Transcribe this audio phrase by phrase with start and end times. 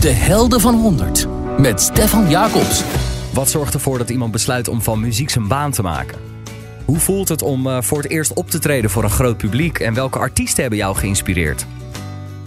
[0.00, 1.26] De Helden van 100
[1.58, 2.82] met Stefan Jacobs.
[3.32, 6.18] Wat zorgt ervoor dat iemand besluit om van muziek zijn baan te maken?
[6.84, 9.78] Hoe voelt het om uh, voor het eerst op te treden voor een groot publiek
[9.78, 11.66] en welke artiesten hebben jou geïnspireerd?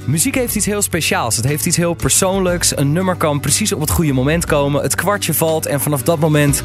[0.05, 1.35] Muziek heeft iets heel speciaals.
[1.35, 2.77] Het heeft iets heel persoonlijks.
[2.77, 4.81] Een nummer kan precies op het goede moment komen.
[4.81, 6.63] Het kwartje valt en vanaf dat moment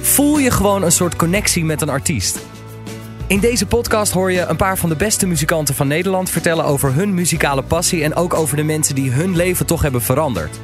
[0.00, 2.38] voel je gewoon een soort connectie met een artiest.
[3.28, 6.94] In deze podcast hoor je een paar van de beste muzikanten van Nederland vertellen over
[6.94, 10.60] hun muzikale passie en ook over de mensen die hun leven toch hebben veranderd.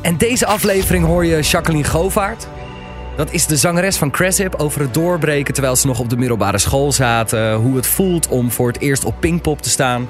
[0.00, 2.46] En deze aflevering hoor je Jacqueline Govaert.
[3.16, 6.58] Dat is de zangeres van Cressip over het doorbreken terwijl ze nog op de middelbare
[6.58, 7.54] school zaten.
[7.54, 10.08] Hoe het voelt om voor het eerst op Pinkpop te staan.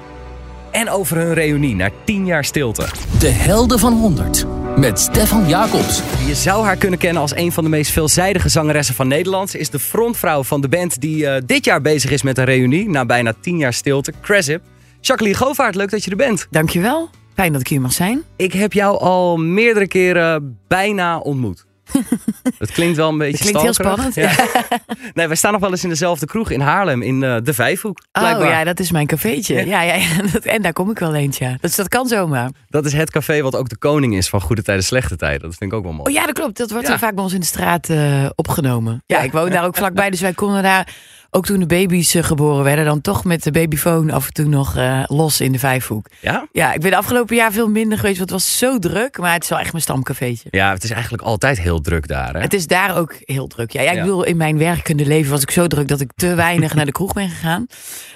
[0.70, 2.86] En over hun reunie na 10 jaar stilte.
[3.18, 4.46] De Helden van 100
[4.76, 6.02] met Stefan Jacobs.
[6.26, 9.50] Je zou haar kunnen kennen als een van de meest veelzijdige zangeressen van Nederland.
[9.50, 12.44] Ze is de frontvrouw van de band die uh, dit jaar bezig is met een
[12.44, 14.12] reunie na bijna 10 jaar stilte.
[14.20, 14.62] Cressip.
[15.00, 16.46] Jacqueline Govaert, leuk dat je er bent.
[16.50, 17.10] Dankjewel.
[17.34, 18.22] Fijn dat ik hier mag zijn.
[18.36, 21.66] Ik heb jou al meerdere keren bijna ontmoet.
[22.58, 24.14] Het klinkt wel een beetje Het klinkt heel spannend.
[24.14, 24.30] Ja.
[25.14, 27.98] nee, wij staan nog wel eens in dezelfde kroeg in Haarlem, in uh, de Vijfhoek.
[28.12, 29.66] Oh ja, dat is mijn cafeetje.
[29.66, 30.06] Ja, ja, ja.
[30.42, 31.56] en daar kom ik wel eens, ja.
[31.60, 32.50] Dus dat kan zomaar.
[32.68, 35.40] Dat is het café wat ook de koning is van goede tijden, slechte tijden.
[35.40, 36.08] Dat vind ik ook wel mooi.
[36.08, 36.56] Oh ja, dat klopt.
[36.56, 36.92] Dat wordt Ja.
[36.92, 39.02] er vaak bij ons in de straat uh, opgenomen.
[39.06, 40.88] Ja, ik woon daar ook vlakbij, dus wij konden daar...
[41.34, 44.44] Ook toen de baby's uh, geboren werden, dan toch met de babyfoon af en toe
[44.44, 46.06] nog uh, los in de Vijfhoek.
[46.20, 46.46] Ja?
[46.52, 49.18] Ja, ik ben de afgelopen jaar veel minder geweest, want het was zo druk.
[49.18, 50.48] Maar het is wel echt mijn stamcafeetje.
[50.50, 52.34] Ja, het is eigenlijk altijd heel druk daar.
[52.34, 52.40] Hè?
[52.40, 53.70] Het is daar ook heel druk.
[53.72, 54.02] Ja, ja ik Ja.
[54.02, 56.92] bedoel, in mijn werkende leven was ik zo druk dat ik te weinig naar de
[56.92, 57.66] kroeg ben gegaan.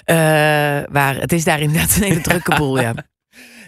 [0.05, 0.15] Uh,
[0.91, 2.93] maar het is daar inderdaad een hele drukke boel, ja.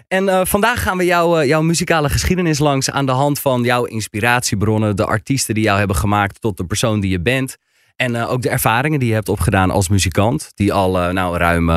[0.08, 3.64] En uh, vandaag gaan we jou, uh, jouw muzikale geschiedenis langs aan de hand van
[3.64, 7.58] jouw inspiratiebronnen, de artiesten die jou hebben gemaakt tot de persoon die je bent.
[8.00, 11.68] En uh, ook de ervaringen die je hebt opgedaan als muzikant, die al nou, ruim,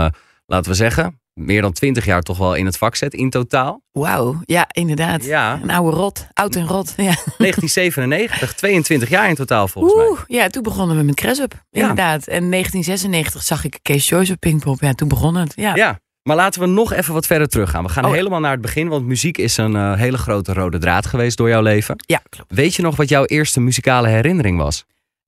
[0.47, 3.83] laten we zeggen, meer dan twintig jaar toch wel in het vak zet in totaal.
[3.93, 5.25] Wauw, ja, inderdaad.
[5.25, 5.59] Ja.
[5.63, 6.95] Een oude rot, oud en rot.
[6.97, 7.15] Ja.
[7.39, 10.39] 1997, 22 jaar in totaal volgens Oeh, mij.
[10.39, 11.81] Ja, toen begonnen we met Cressup, Ja.
[11.81, 12.27] inderdaad.
[12.27, 14.81] En 1996 zag ik Kees Joyce op Pinkpop.
[14.81, 15.53] Ja, toen begon het.
[15.57, 15.75] Ja.
[15.75, 17.83] Ja, maar laten we nog even wat verder teruggaan.
[17.85, 18.13] We gaan Oh.
[18.13, 21.49] helemaal naar het begin, want muziek is een uh, hele grote rode draad geweest door
[21.49, 21.95] jouw leven.
[22.07, 22.53] ja klopt.
[22.55, 24.85] Weet je nog wat jouw eerste muzikale herinnering was?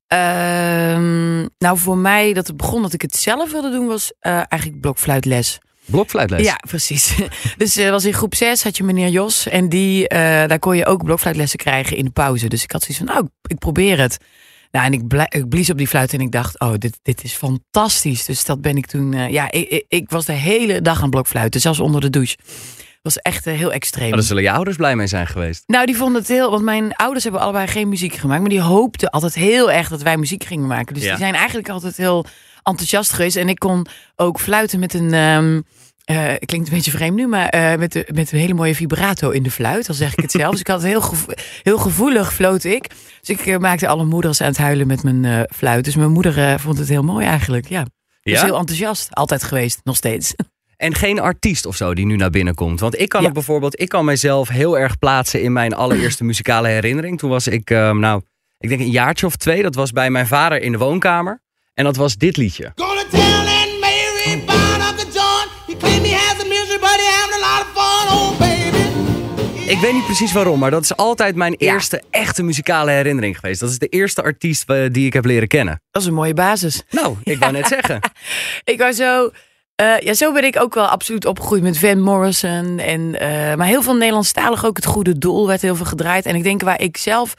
[0.09, 4.33] Um, nou, voor mij dat het begon dat ik het zelf wilde doen, was uh,
[4.33, 5.59] eigenlijk blokfluitles.
[5.85, 6.43] Blokfluitles?
[6.43, 7.15] Ja, precies.
[7.57, 10.77] Dus uh, was in groep 6 had je meneer Jos en die, uh, daar kon
[10.77, 12.49] je ook blokfluitlessen krijgen in de pauze.
[12.49, 14.19] Dus ik had zoiets van, nou, ik probeer het.
[14.71, 17.33] Nou, en ik, ik blies op die fluit en ik dacht, oh, dit, dit is
[17.33, 18.25] fantastisch.
[18.25, 21.61] Dus dat ben ik toen, ja, ik, ik, ik, was de hele dag aan blokfluiten,
[21.61, 22.37] zelfs onder de douche.
[23.05, 24.09] Was echt heel extreem.
[24.09, 25.63] Maar daar zullen je ouders blij mee zijn geweest.
[25.67, 28.61] Nou, die vonden het heel, want mijn ouders hebben allebei geen muziek gemaakt, maar die
[28.61, 30.95] hoopten altijd heel erg dat wij muziek gingen maken.
[30.95, 31.09] Dus Ja.
[31.11, 32.27] die zijn eigenlijk altijd heel
[32.63, 33.37] enthousiast geweest.
[33.37, 35.15] En ik kon ook fluiten met een.
[35.15, 35.61] ehm,
[36.05, 39.31] eh, klinkt een beetje vreemd nu, maar eh, met, de, met een hele mooie vibrato
[39.31, 39.87] in de fluit.
[39.87, 40.51] Dan zeg ik het zelf.
[40.51, 41.33] dus ik had het heel, gevo
[41.63, 42.89] heel gevoelig floot ik.
[43.21, 45.85] Dus ik eh, maakte alle moeders aan het huilen met mijn eh, fluit.
[45.85, 47.69] Dus mijn moeder eh, vond het heel mooi eigenlijk.
[47.69, 47.83] Ja.
[48.23, 48.45] Dus Ja?
[48.45, 49.15] heel enthousiast.
[49.15, 50.35] Altijd geweest, nog steeds.
[50.85, 52.81] En geen artiest of zo die nu naar binnen komt.
[52.81, 53.29] Want ik kan Ja.
[53.29, 57.19] ook bijvoorbeeld, ik kan mijzelf heel erg plaatsen in mijn allereerste muzikale herinnering.
[57.19, 58.23] Toen was ik, ehm, nou,
[58.59, 59.63] ik denk een jaartje of twee.
[59.63, 61.43] Dat was bij mijn vader in de woonkamer.
[61.75, 62.73] En dat was dit liedje.
[62.77, 62.93] Oh.
[69.67, 71.73] Ik weet niet precies waarom, maar dat is altijd mijn Ja.
[71.73, 73.61] eerste echte muzikale herinnering geweest.
[73.61, 75.83] Dat is de eerste artiest eh, die ik heb leren kennen.
[75.91, 76.83] Dat is een mooie basis.
[76.91, 78.01] Nou, ik wou net zeggen.
[78.73, 79.31] Ik was zo.
[79.77, 82.79] Eh, ja, zo ben ik ook wel absoluut opgegroeid met Van Morrison.
[82.79, 84.77] En, eh, maar heel veel Nederlandstalig ook.
[84.77, 86.27] Het Goede Doel werd heel veel gedraaid.
[86.27, 87.35] En ik denk waar ik zelf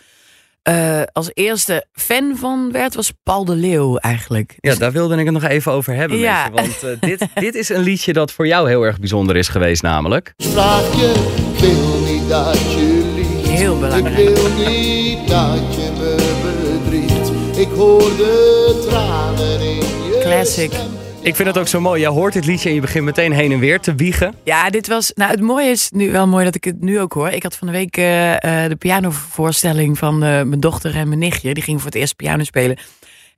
[0.62, 4.56] eh, als eerste fan van werd, was Paul de Leeuw eigenlijk.
[4.60, 6.50] Ja, daar wilde ik het nog even over hebben Ja.
[6.50, 6.72] met je.
[6.82, 9.82] Want eh, dit, dit is een liedje dat voor jou heel erg bijzonder is geweest
[9.82, 10.34] namelijk.
[10.38, 11.14] Vraag je,
[11.60, 13.50] wil niet dat je liegt.
[13.50, 14.18] Heel belangrijk.
[14.18, 16.16] Ik wil niet dat je me
[16.84, 17.58] bedriegt.
[17.58, 20.72] Ik hoor de tranen in je Classic.
[20.74, 21.05] stem.
[21.26, 22.02] Ik vind het ook zo mooi.
[22.02, 24.34] Jij hoort dit liedje en je begint meteen heen en weer te wiegen.
[24.44, 25.12] Ja, dit was.
[25.16, 27.30] Nou, het mooie is nu wel mooi dat ik het nu ook hoor.
[27.30, 31.20] Ik had van de week eh, eh, de pianovoorstelling van eh, mijn dochter en mijn
[31.20, 31.54] nichtje.
[31.54, 32.78] Die gingen voor het eerst piano spelen.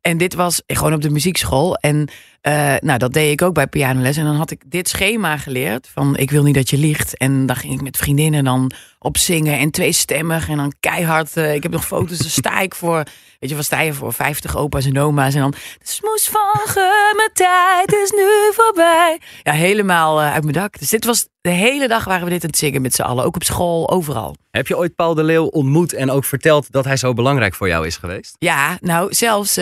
[0.02, 1.76] En dit was gewoon op de muziekschool.
[1.76, 2.10] En
[2.42, 4.18] eh, nou, dat deed ik ook bij pianoles.
[4.18, 5.90] En dan had ik dit schema geleerd.
[5.94, 7.18] Van ik wil niet dat je liegt.
[7.18, 9.60] En dan ging ik met vriendinnen dan op zingen.
[9.60, 10.50] En tweestemmig.
[10.50, 11.38] En dan keihard.
[11.38, 12.18] eh, ik heb nog foto's.
[12.18, 13.04] Daar sta ik voor.
[13.40, 14.14] Weet je, wat sta je voor?
[14.14, 15.34] 50 opa's en oma's.
[15.34, 15.52] En dan.
[15.52, 19.20] De smoes van ge, mijn tijd is nu voorbij.
[19.44, 20.80] Ja, helemaal eh, uit mijn dak.
[20.80, 21.28] Dus dit was.
[21.42, 23.26] De hele dag waren we dit aan het zingen met z'n allen.
[23.26, 24.36] Ook op school, overal.
[24.52, 27.68] Heb je ooit Paul de Leeuw ontmoet en ook verteld dat hij zo belangrijk voor
[27.68, 28.36] jou is geweest?
[28.40, 29.56] Ja, nou, zelfs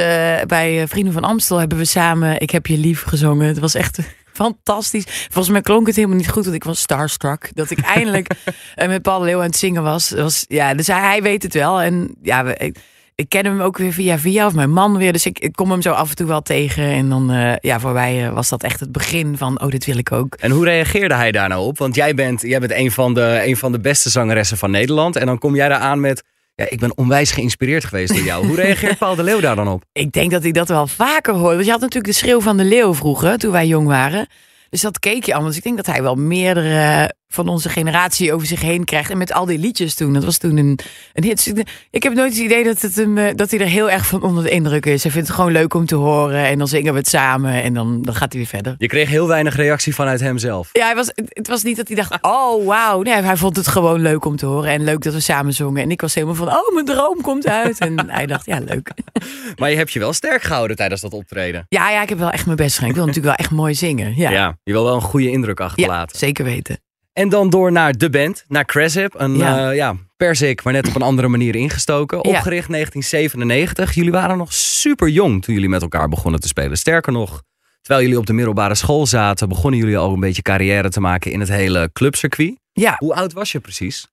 [0.47, 3.47] bij Vrienden van Amstel hebben we samen Ik heb je lief gezongen.
[3.47, 3.99] Het was echt
[4.33, 5.03] fantastisch.
[5.07, 7.49] Volgens mij klonk het helemaal niet goed, want ik was starstruck.
[7.53, 8.27] Dat ik eindelijk
[8.75, 10.09] eh, met Paul Leeuw aan het zingen was.
[10.11, 11.81] was ja, dus hij, hij weet het wel.
[11.81, 12.77] En ja, we- ik,
[13.15, 15.11] ik ken hem ook weer via via, of mijn man weer.
[15.13, 16.83] Dus ik, ik kom hem zo af en toe wel tegen.
[16.83, 19.85] En dan, eh, ja, voor mij eh, was dat echt het begin van, oh, dit
[19.85, 20.33] wil ik ook.
[20.35, 21.77] En hoe reageerde hij daar nou op?
[21.77, 25.15] Want jij bent, jij bent een, van de, een van de beste zangeressen van Nederland.
[25.15, 26.23] En dan kom jij daar aan met...
[26.55, 28.45] Ja, ik ben onwijs geïnspireerd geweest door jou.
[28.47, 29.83] Hoe reageert Paul de Leeuw daar dan op?
[29.93, 31.53] Ik denk dat ik dat wel vaker hoor.
[31.53, 34.27] Want je had natuurlijk de schreeuw van de leeuw vroeger, toen wij jong waren.
[34.69, 35.49] Dus dat keek je allemaal.
[35.49, 39.09] Dus ik denk dat hij wel meerdere van onze generatie over zich heen krijgt.
[39.09, 40.13] En met al die liedjes toen.
[40.13, 40.79] Dat was toen een,
[41.13, 41.53] een hit.
[41.53, 44.05] Dus ik- heb nooit het idee dat, het hem, eh, dat hij er heel erg
[44.07, 45.03] van onder de indruk is.
[45.03, 46.45] Hij vindt het gewoon leuk om te horen.
[46.45, 47.63] En dan zingen we het samen.
[47.63, 48.75] En dan, dan gaat hij weer verder.
[48.77, 50.69] Je kreeg heel weinig reactie vanuit hemzelf.
[50.71, 53.01] Ja, hij was, het was niet dat hij dacht, oh wauw.
[53.01, 54.71] Nee, hij vond het gewoon leuk om te horen.
[54.71, 55.81] En leuk dat we samen zongen.
[55.81, 57.77] En ik was helemaal van, oh mijn droom komt uit.
[57.79, 58.91] En hij dacht, ja leuk.
[59.59, 61.65] Maar je hebt je wel sterk gehouden tijdens dat optreden.
[61.69, 62.89] Ja, ja, ik heb wel echt mijn best gedaan.
[62.89, 64.15] Ik wil natuurlijk wel echt mooi zingen.
[64.15, 66.17] Ja, Ja, je wil wel een goede indruk Ja, achterlaten.
[66.17, 66.79] zeker weten.
[67.15, 69.13] En dan door naar de band, naar Crasip.
[69.17, 69.57] Een Ja.
[69.57, 69.69] ja.
[69.71, 72.17] ja, persik, maar net op een andere manier ingestoken.
[72.17, 72.29] Ja.
[72.37, 73.93] Opgericht 1997.
[73.93, 76.77] Jullie waren nog super jong toen jullie met elkaar begonnen te spelen.
[76.77, 77.41] Sterker nog,
[77.81, 81.31] terwijl jullie op de middelbare school zaten, begonnen jullie al een beetje carrière te maken
[81.31, 82.59] in het hele clubcircuit.
[82.73, 84.07] Ja, Hoe oud was je precies?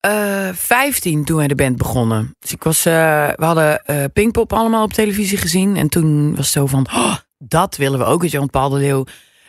[0.00, 2.34] eh 15 toen wij de band begonnen.
[2.38, 5.76] Dus ik was, eh, we hadden Pinkpop allemaal op televisie gezien.
[5.76, 8.22] En toen was het zo van, oh, dat willen we ook.
[8.22, 9.04] Weet je, want Paul de Leeuw,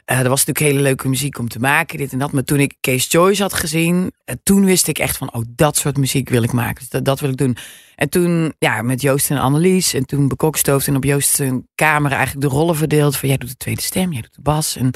[0.06, 2.32] eh er was natuurlijk hele leuke muziek om te maken, dit en dat.
[2.32, 5.78] Maar toen ik Case Choice had gezien, eh, toen wist ik echt van, oh, dat
[5.78, 6.76] soort muziek wil ik maken.
[6.76, 7.58] Dus dat, dat wil ik doen.
[7.96, 9.94] En toen, ja, met Joost en Annelies.
[9.94, 13.18] En toen bekokstoofd en op Joost zijn kamer eigenlijk de rollen verdeeld.
[13.18, 14.76] Van, jij doet de tweede stem, jij doet de bas.
[14.76, 14.92] En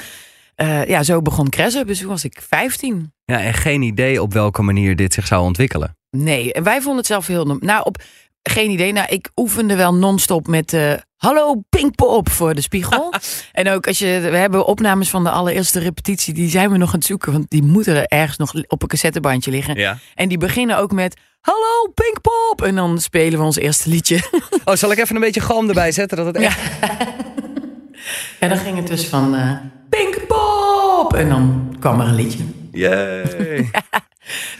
[0.56, 1.88] eh, ja, zo begon Cressup.
[1.88, 3.14] Dus toen was ik 15.
[3.26, 5.98] Ja, en geen idee op welke manier dit zich zou ontwikkelen.
[6.10, 7.46] Nee, en wij vonden het zelf heel...
[7.46, 8.04] Nou, op
[8.44, 8.92] geen idee.
[8.94, 10.74] Nou, ik oefende wel non-stop met...
[10.74, 13.14] eh Hallo Pinkpop voor de spiegel.
[13.52, 14.20] en ook als je...
[14.32, 16.34] We hebben opnames van de allereerste repetitie.
[16.34, 17.32] Die zijn we nog aan het zoeken.
[17.32, 19.76] Want die moeten er ergens nog op een cassettebandje liggen.
[19.76, 19.98] Ja.
[20.16, 21.18] En die beginnen ook met...
[21.42, 22.62] Hallo Pinkpop!
[22.64, 24.20] En dan spelen we ons eerste liedje.
[24.66, 26.18] Oh, zal ik even een beetje galm erbij zetten?
[26.18, 26.60] Dat het echt...
[28.40, 29.36] ja, dan ging het dus van...
[29.36, 29.52] eh
[29.90, 31.14] Pinkpop!
[31.16, 32.44] En dan kwam er een liedje.
[32.72, 33.70] Yay.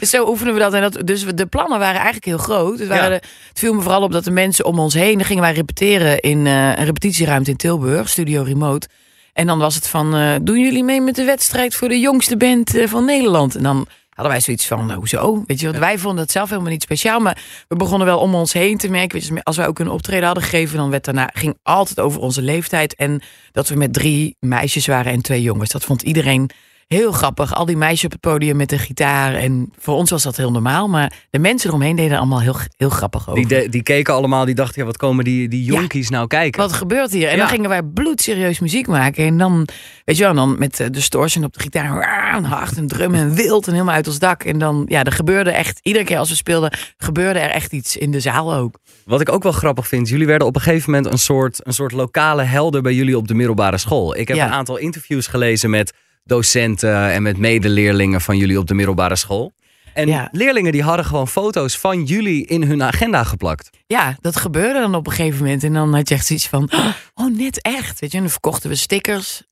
[0.00, 0.72] Dus zo oefenen we dat.
[0.74, 2.78] En dat dus de plannen waren eigenlijk heel groot.
[2.78, 3.18] Het, waren Ja.
[3.18, 5.16] de- het viel me vooral op dat de mensen om ons heen...
[5.16, 8.88] Dan gingen wij repeteren in eh, een repetitieruimte in Tilburg, Studio Remote.
[9.32, 12.36] En dan was het van, eh, doen jullie mee met de wedstrijd voor de jongste
[12.36, 13.54] band eh, van Nederland?
[13.56, 15.42] En dan hadden wij zoiets van, nou, hoezo?
[15.46, 17.20] Weet je, want wij vonden het zelf helemaal niet speciaal.
[17.20, 19.18] Maar we begonnen wel om ons heen te merken.
[19.18, 22.20] Weet je, als wij ook een optreden hadden gegeven, dan werd daarna, ging altijd over
[22.20, 22.94] onze leeftijd.
[22.94, 23.20] En
[23.52, 25.70] dat we met drie meisjes waren en twee jongens.
[25.70, 26.50] Dat vond iedereen
[26.94, 27.54] heel grappig.
[27.54, 29.34] Al die meisjes op het podium met de gitaar.
[29.34, 30.88] En voor ons was dat heel normaal.
[30.88, 33.46] Maar de mensen eromheen deden allemaal heel, heel grappig over.
[33.48, 36.60] Die, de- die keken allemaal, die dachten, ja, wat komen die, die jonkies nou kijken?
[36.60, 37.26] Wat gebeurt hier?
[37.28, 37.38] En Ja.
[37.40, 39.24] dan gingen wij bloedserieus muziek maken.
[39.26, 39.68] En dan,
[40.04, 42.34] weet je wel, dan met de distortion op de gitaar.
[42.34, 44.44] En hard en drum en wild en helemaal uit ons dak.
[44.44, 47.96] En dan, ja, er gebeurde echt, iedere keer als we speelden, gebeurde er echt iets
[47.96, 48.78] in de zaal ook.
[49.04, 51.72] Wat ik ook wel grappig vind, jullie werden op een gegeven moment een soort, een
[51.74, 54.16] soort lokale helder bij jullie op de middelbare school.
[54.16, 54.46] Ik heb Ja.
[54.46, 55.92] een aantal interviews gelezen met
[56.24, 59.52] docenten en met medeleerlingen van jullie op de middelbare school.
[59.94, 60.28] En Ja.
[60.32, 63.70] leerlingen die hadden gewoon foto's van jullie in hun agenda geplakt.
[63.86, 65.64] Ja, dat gebeurde dan op een gegeven moment.
[65.64, 66.70] En dan had je echt zoiets van,
[67.14, 68.00] oh, net echt.
[68.00, 69.42] Weet je, en dan verkochten we stickers.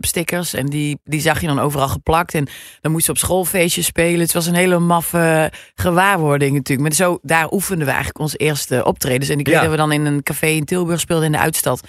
[0.00, 0.54] Stickers.
[0.54, 2.34] En die, die zag je dan overal geplakt.
[2.34, 2.46] En
[2.80, 4.20] dan moest je op schoolfeestjes spelen.
[4.20, 6.88] Het was een hele maffe gewaarwording natuurlijk.
[6.88, 9.28] Maar zo, daar oefenden we eigenlijk onze eerste optredens.
[9.28, 9.60] En ik weet Ja.
[9.60, 11.80] dat we dan in een café in Tilburg speelden in de Uitstad.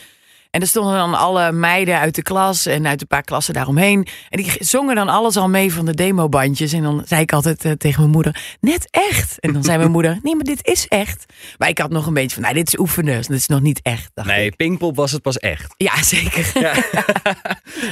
[0.55, 4.07] En er stonden dan alle meiden uit de klas en uit een paar klassen daaromheen.
[4.29, 6.73] En die zongen dan alles al mee van de demobandjes.
[6.73, 9.39] En dan zei ik altijd eh, tegen mijn moeder, net echt.
[9.39, 11.25] En dan zei mijn moeder, nee, maar dit is echt.
[11.57, 13.17] Maar ik had nog een beetje van, nou, dit is oefenen.
[13.17, 14.11] Dus dit is nog niet echt.
[14.13, 14.55] dacht Nee, ik.
[14.55, 15.73] Pinkpop was het pas echt.
[15.77, 16.51] Ja, zeker.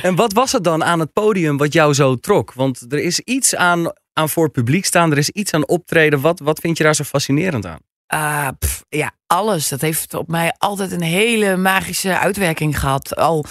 [0.02, 2.54] En wat was het dan aan het podium wat jou zo trok?
[2.54, 6.22] Want er is iets aan, aan voor het publiek staan, er is iets aan optreden.
[6.22, 7.80] Wat, wat vind je daar zo fascinerend aan?
[8.14, 8.48] Ah,
[8.90, 9.70] ja, alles.
[9.70, 13.16] Dat heeft op mij altijd een hele magische uitwerking gehad.
[13.16, 13.46] Al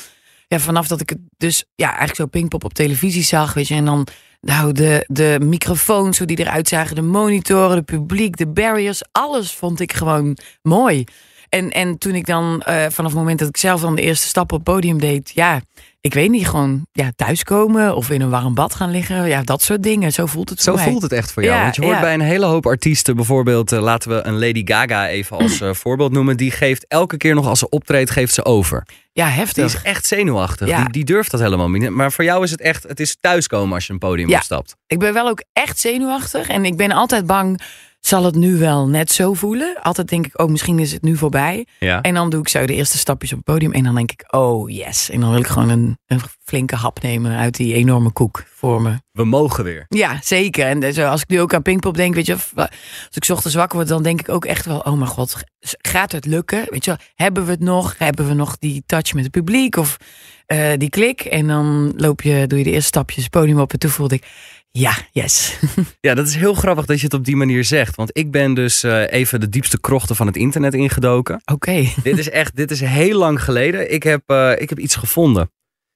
[0.49, 3.75] ja, vanaf dat ik het dus ja, eigenlijk zo Pinkpop op televisie zag, weet je.
[3.75, 4.07] En dan
[4.41, 9.03] nou, de, de microfoons, hoe die eruit zagen, de monitoren, de publiek, de barriers.
[9.13, 11.05] Alles vond ik gewoon mooi.
[11.49, 14.27] En, en toen ik dan, eh, vanaf het moment dat ik zelf dan de eerste
[14.27, 15.61] stap op het podium deed, ja,
[16.03, 19.29] ik weet niet, gewoon ja, thuiskomen of in een warm bad gaan liggen.
[19.29, 20.13] Ja, dat soort dingen.
[20.13, 20.91] Zo voelt het Zo voor mij.
[20.91, 21.57] voelt het echt voor jou.
[21.57, 22.01] Ja, Want je hoort ja.
[22.01, 25.73] bij een hele hoop artiesten, bijvoorbeeld, eh, laten we een Lady Gaga even als eh,
[25.85, 26.37] voorbeeld noemen.
[26.37, 28.87] Die geeft elke keer nog als ze optreedt, geeft ze over.
[29.13, 29.65] Ja, Die heftig.
[29.65, 30.69] is echt zenuwachtig.
[30.69, 30.81] Ja.
[30.83, 31.91] Die, die durft dat helemaal niet.
[31.91, 34.77] Maar voor jou is het echt, het is thuiskomen als je een podium opstapt.
[34.87, 36.49] Ik ben wel ook echt zenuwachtig.
[36.49, 37.61] En ik ben altijd bang
[38.07, 39.77] zal het nu wel net zo voelen.
[39.83, 41.67] Altijd denk ik, oh, misschien is het nu voorbij.
[41.79, 42.01] Ja.
[42.01, 43.73] En dan doe ik zo de eerste stapjes op het podium.
[43.73, 45.11] En dan denk ik, oh yes.
[45.11, 48.83] En dan wil ik gewoon een, een flinke hap nemen uit die enorme koek voor
[48.83, 49.01] me.
[49.13, 49.87] We mogen weer.
[49.89, 50.67] Ja, zeker.
[50.67, 52.71] En zo, als ik nu ook aan Pinkpop denk, weet je, als
[53.11, 56.27] ik ochtends wakker word, dan denk ik ook echt wel, oh mijn god, gaat het
[56.27, 56.65] lukken?
[56.69, 57.95] Weet je wel, hebben we het nog?
[57.99, 59.97] Hebben we nog die touch met het publiek of
[60.47, 61.21] eh, die klik?
[61.21, 64.15] En dan loop je, doe je de eerste stapjes het podium op en toen voelde
[64.15, 64.27] ik,
[64.73, 65.59] ja, yes.
[66.01, 67.97] Ja, dat is heel grappig dat je het op die manier zegt.
[67.97, 71.41] Want ik ben dus eh, even de diepste krochten van het internet ingedoken.
[71.53, 71.85] Oké.
[72.03, 73.93] dit is echt, dit is heel lang geleden.
[73.93, 75.51] Ik heb, eh, ik heb iets gevonden.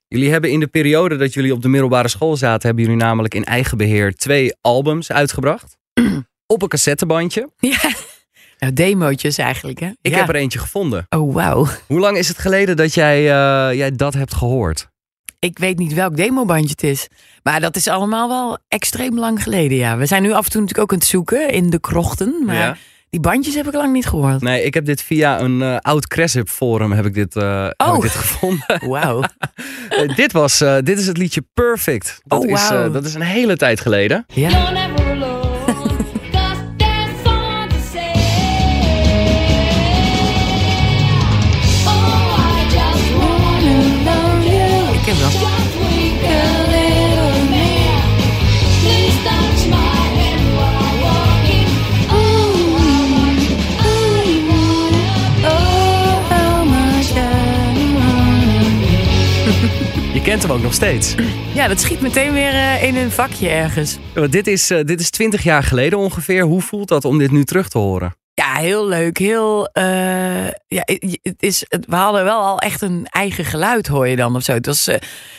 [0.09, 3.35] Jullie hebben in de periode dat jullie op de middelbare school zaten, hebben jullie namelijk
[3.35, 5.77] in eigen beheer twee albums uitgebracht.
[6.55, 7.51] op een cassettebandje.
[7.59, 7.91] Ja.
[8.59, 9.91] Nou, demootjes eigenlijk, hè?
[10.01, 10.19] Ik Ja.
[10.19, 11.07] heb er eentje gevonden.
[11.09, 11.67] Oh, wauw.
[11.87, 14.89] Hoe lang is het geleden dat jij, eh, jij dat hebt gehoord?
[15.47, 17.09] Ik weet niet welk demobandje het is.
[17.43, 19.97] Maar dat is allemaal wel extreem lang geleden, ja.
[19.97, 22.43] We zijn nu af en toe natuurlijk ook aan het zoeken in de krochten.
[22.47, 22.77] Maar Ja.
[23.11, 24.41] die bandjes heb ik lang niet gehoord.
[24.41, 27.75] Nee, ik heb dit via een eh, oud Cressip forum heb ik dit, eh, heb
[27.89, 27.97] Oh.
[27.97, 28.65] ik dit gevonden.
[28.89, 29.23] Wauw.
[29.89, 32.21] Eh, dit, was, eh, dit is het liedje Perfect.
[32.25, 32.91] Dat, Oh, is, eh, wauw.
[32.91, 34.25] dat is een hele tijd geleden.
[34.35, 34.51] Ja.
[60.37, 61.15] Kent hem ook nog steeds.
[61.55, 63.99] ja, dat schiet meteen weer eh, in een vakje ergens.
[64.15, 66.43] Want dit is, eh, dit is 20 jaar geleden ongeveer.
[66.43, 68.15] Hoe voelt dat om dit nu terug te horen?
[68.43, 69.19] Ja, heel leuk.
[69.19, 70.83] Heel, eh, ja,
[71.23, 74.53] het is, we hadden wel al echt een eigen geluid, hoor je dan of zo.
[74.53, 74.95] Het was, eh,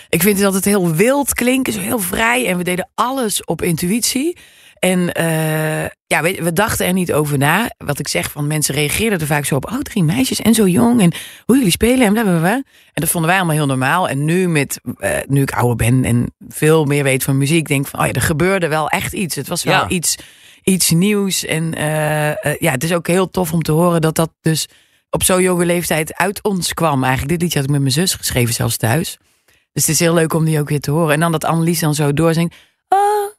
[0.10, 2.48] ik vind het altijd heel wild klinken, zo heel vrij.
[2.48, 4.38] En we deden alles op intuïtie.
[4.80, 7.70] En eh, ja, we dachten er niet over na.
[7.78, 9.72] Wat ik zeg, van mensen reageerden er vaak zo op.
[9.72, 11.02] Oh, drie meisjes en zo jong.
[11.02, 11.14] En
[11.46, 12.54] hoe jullie spelen en blablabla.
[12.54, 14.10] En dat vonden wij allemaal heel normaal.
[14.10, 17.84] En nu, met, eh, nu ik ouder ben en veel meer weet van muziek, denk
[17.84, 19.36] ik van, oh ja, er gebeurde wel echt iets.
[19.36, 19.90] Het was wel Ja.
[19.90, 20.16] iets,
[20.64, 21.46] iets nieuws.
[21.46, 24.68] En eh, ja, het is ook heel tof om te horen dat dat dus
[25.10, 27.04] op zo'n jonge leeftijd uit ons kwam.
[27.04, 29.18] Eigenlijk, dit liedje had ik met mijn zus geschreven, zelfs thuis.
[29.74, 31.14] Dus het is heel leuk om die ook weer te horen.
[31.14, 32.56] En dan dat Annelies dan zo doorzingt.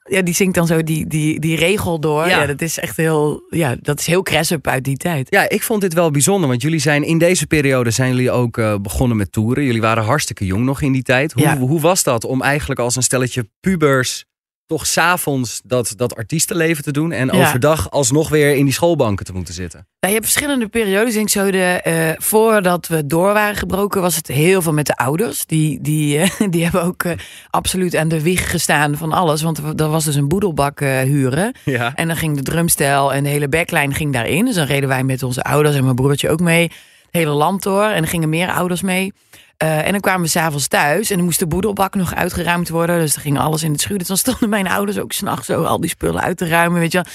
[0.09, 2.27] Ja, die zingt dan zo die, die, die regel door.
[2.27, 2.39] Ja.
[2.41, 2.45] Ja.
[2.45, 5.27] dat is echt heel, ja, dat is heel Cressup uit die tijd.
[5.29, 6.49] Ja, ik vond dit wel bijzonder.
[6.49, 9.63] Want jullie zijn in deze periode zijn jullie ook eh, begonnen met toeren.
[9.63, 11.33] Jullie waren hartstikke jong nog in die tijd.
[11.33, 11.57] Hoe, Ja.
[11.57, 14.25] hoe was dat om eigenlijk als een stelletje pubers
[14.69, 17.11] toch s'avonds dat, dat artiestenleven te doen.
[17.11, 17.47] En Ja.
[17.47, 19.79] overdag alsnog weer in die schoolbanken te moeten zitten.
[19.99, 21.09] Nou, je hebt verschillende periodes.
[21.09, 24.85] Ik denk zo de, eh, voordat we door waren gebroken, was het heel veel met
[24.85, 25.45] de ouders.
[25.45, 27.13] Die, die, eh, die hebben ook eh,
[27.49, 29.41] absoluut aan de wieg gestaan van alles.
[29.41, 31.55] Want er was dus een boedelbak huren.
[31.65, 31.95] Ja.
[31.95, 34.45] En dan ging de drumstel en de hele backline ging daarin.
[34.45, 36.63] Dus dan reden wij met onze ouders en mijn broertje ook mee.
[36.63, 37.83] Het hele land door.
[37.83, 39.13] En er gingen meer ouders mee.
[39.59, 42.99] Eh, en dan kwamen we s'avonds thuis en dan moest de boedelbak nog uitgeruimd worden.
[42.99, 43.97] Dus dan ging alles in het schuur.
[43.97, 46.91] Dus dan stonden mijn ouders ook s'nachts zo al die spullen uit te ruimen, weet
[46.91, 47.13] je wel.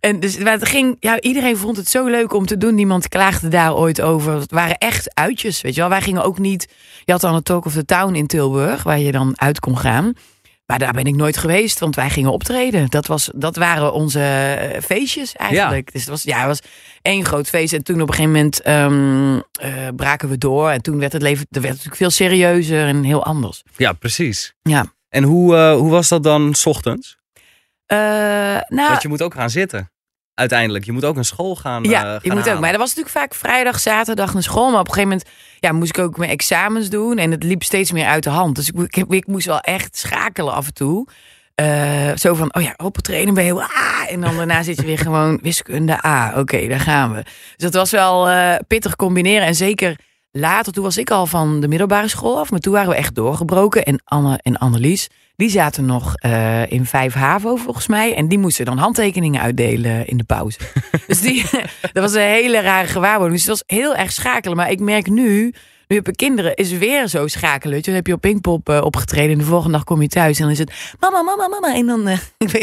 [0.00, 2.74] En dus het ging, ja, iedereen vond het zo leuk om te doen.
[2.74, 4.34] Niemand klaagde daar ooit over.
[4.34, 5.90] Het waren echt uitjes, weet je wel.
[5.90, 6.68] Wij gingen ook niet...
[7.04, 9.78] Je had dan het Talk of the Town in Tilburg, waar je dan uit kon
[9.78, 10.12] gaan.
[10.66, 12.90] Maar daar ben ik nooit geweest, want wij gingen optreden.
[12.90, 15.92] Dat, was, dat waren onze eh, feestjes eigenlijk.
[15.92, 16.60] Dus het was, ja, het was
[17.02, 17.72] één groot feest.
[17.72, 20.70] En toen op een gegeven moment ehm, eh, braken we door.
[20.70, 23.62] En toen werd het leven er werd natuurlijk veel serieuzer en heel anders.
[23.76, 24.54] ja, precies.
[24.62, 24.94] Ja.
[25.08, 27.18] En hoe, eh, hoe was dat dan 's ochtends?
[27.86, 27.98] Eh,
[28.68, 29.90] nou, Want je moet ook gaan zitten.
[30.36, 30.84] Uiteindelijk.
[30.84, 31.84] Je moet ook naar school gaan.
[31.84, 32.60] eh, Ja, gaan je moet ook.
[32.60, 34.70] Maar dat was natuurlijk vaak vrijdag, zaterdag naar school.
[34.70, 35.28] Maar op een gegeven moment
[35.60, 37.18] ja, moest ik ook mijn examens doen.
[37.18, 38.56] En het liep steeds meer uit de hand.
[38.56, 41.06] Dus ik, ik, moest wel echt schakelen af en toe.
[41.54, 43.62] Eh, zo van, oh ja, op het trainen ben je heel...
[43.62, 46.02] Ah, en dan daarna zit je weer gewoon wiskunde.
[46.02, 47.22] Ah, oké, daar gaan we.
[47.22, 49.46] Dus dat was wel eh, pittig combineren.
[49.46, 49.96] En zeker
[50.30, 52.50] later, toen was ik al van de middelbare school af.
[52.50, 53.84] Maar toen waren we echt doorgebroken.
[53.84, 58.14] En Anne en Annelies, die zaten nog eh, in 5 HAVO volgens mij.
[58.14, 60.58] En die moesten dan handtekeningen uitdelen in de pauze.
[61.06, 61.44] dus die,
[61.92, 63.32] dat was een hele rare gewaarwording.
[63.40, 64.56] Dus het was heel erg schakelen.
[64.56, 65.54] Maar ik merk nu,
[65.88, 67.74] nu heb ik kinderen, is weer zo schakelen.
[67.74, 67.90] weet je.
[67.90, 69.32] Dan heb je op Pinkpop eh, opgetreden.
[69.32, 70.36] En de volgende dag kom je thuis.
[70.36, 71.74] En dan is het mama, mama, mama.
[71.74, 72.18] En dan, eh,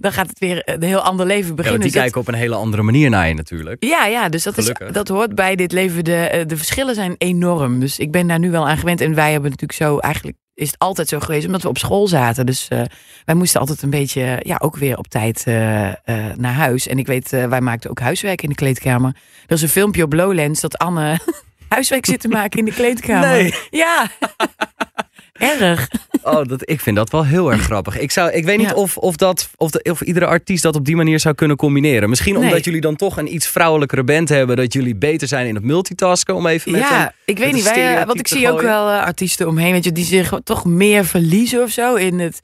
[0.00, 1.80] dan- gaat het weer een heel ander leven Ja, beginnen.
[1.80, 3.84] want die Dus kijken op een hele andere manier naar je natuurlijk.
[3.84, 6.04] ja, ja, dus dat, is, dat hoort bij dit leven.
[6.04, 7.80] De, de verschillen zijn enorm.
[7.80, 9.00] Dus ik ben daar nu wel aan gewend.
[9.00, 12.08] En wij hebben natuurlijk zo, eigenlijk is het altijd zo geweest, omdat we op school
[12.08, 12.46] zaten.
[12.46, 12.82] Dus eh,
[13.24, 15.94] wij moesten altijd een beetje, ja, ook weer op tijd eh, eh,
[16.36, 16.86] naar huis.
[16.86, 19.16] En ik weet, wij maakten ook huiswerk in de kleedkamer.
[19.46, 21.18] Er is een filmpje op Lowlands dat Anne
[21.68, 23.28] huiswerk zit te maken in de kleedkamer.
[23.28, 23.54] Nee.
[23.70, 24.06] Ja.
[25.38, 25.88] Erg.
[26.22, 27.98] Oh, dat, ik vind dat wel heel erg grappig.
[27.98, 28.74] Ik, zou, ik weet niet Ja.
[28.74, 32.08] of, of, dat, of, de, of iedere artiest dat op die manier zou kunnen combineren.
[32.08, 32.42] Misschien Nee.
[32.48, 34.56] omdat jullie dan toch een iets vrouwelijkere band hebben.
[34.56, 36.34] Dat jullie beter zijn in het multitasken.
[36.34, 37.64] Om even met ja, een- ik weet niet.
[37.64, 40.64] Wij, eh, want ik zie ook wel eh, artiesten omheen, weet je, die zich toch
[40.64, 42.40] meer verliezen of zo in het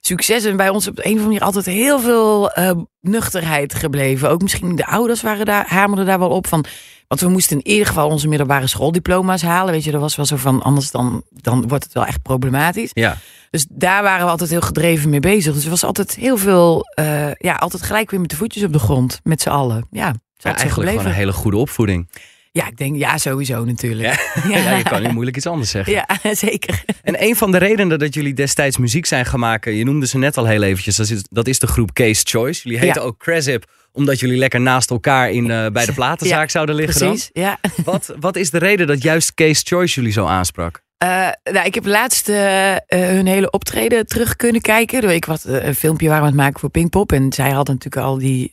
[0.00, 0.44] succes.
[0.44, 4.30] En bij ons op de een of andere manier altijd heel veel eh, nuchterheid gebleven.
[4.30, 6.64] Ook misschien de ouders waren daar, hamerden daar wel op van.
[7.08, 9.72] Want we moesten in ieder geval onze middelbare schooldiploma's halen.
[9.72, 12.90] Weet je, dat was wel zo van, anders dan, dan wordt het wel echt problematisch.
[12.92, 13.16] Ja.
[13.50, 15.54] Dus daar waren we altijd heel gedreven mee bezig.
[15.54, 18.72] Dus er was altijd heel veel, eh, ja, altijd gelijk weer met de voetjes op
[18.72, 19.20] de grond.
[19.22, 19.86] Met z'n allen.
[19.90, 22.08] Ja, Ja, eigenlijk gewoon een hele goede opvoeding.
[22.58, 24.06] Ja, ik denk, ja, sowieso natuurlijk.
[24.48, 25.92] Ja, je kan nu moeilijk iets anders zeggen.
[25.92, 26.84] Ja, zeker.
[27.02, 30.18] En een van de redenen dat jullie destijds muziek zijn gaan maken, je noemde ze
[30.18, 32.60] net al heel eventjes, dat is, dat is de groep Case Choice.
[32.62, 33.06] Jullie heten Ja.
[33.06, 37.30] ook Cresip, omdat jullie lekker naast elkaar in, eh, bij de platenzaak zouden liggen Precies,
[37.32, 37.58] ja.
[37.84, 40.82] Wat, wat is de reden dat juist Case Choice jullie zo aansprak?
[40.98, 45.10] Eh, nou, ik heb laatst eh, hun hele optreden terug kunnen kijken.
[45.10, 47.12] Ik eh, een filmpje waren we aan het maken voor Pinkpop.
[47.12, 48.50] En zij hadden natuurlijk al die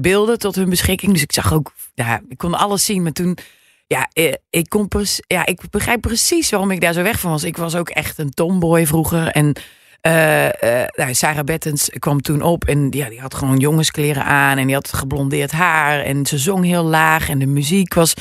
[0.00, 1.12] beelden tot hun beschikking.
[1.12, 3.02] Dus ik zag ook, ja, ik kon alles zien.
[3.02, 3.38] Maar toen,
[3.86, 4.74] ja, eh, ik,
[5.26, 7.44] ja, ik begrijp precies waarom ik daar zo weg van was.
[7.44, 9.28] Ik was ook echt een tomboy vroeger.
[9.28, 9.52] En
[10.00, 14.58] eh, eh, nou, Sarah Bettens kwam toen op en ja, die had gewoon jongenskleren aan.
[14.58, 16.00] En die had geblondeerd haar.
[16.00, 17.28] En ze zong heel laag.
[17.28, 18.14] En de muziek was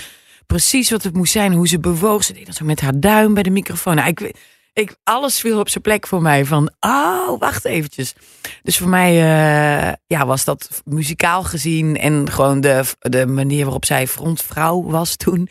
[0.45, 1.53] precies wat het moest zijn.
[1.53, 2.23] Hoe ze bewoog.
[2.23, 3.95] Ze deed dat zo met haar duim bij de microfoon.
[3.95, 4.33] Nou, ik,
[4.75, 6.45] ik, alles viel op zijn plek voor mij.
[6.45, 8.13] Van, oh, wacht eventjes.
[8.63, 11.97] Dus voor mij eh, ja, was dat muzikaal gezien.
[11.97, 15.49] En gewoon de, de manier waarop zij frontvrouw was toen.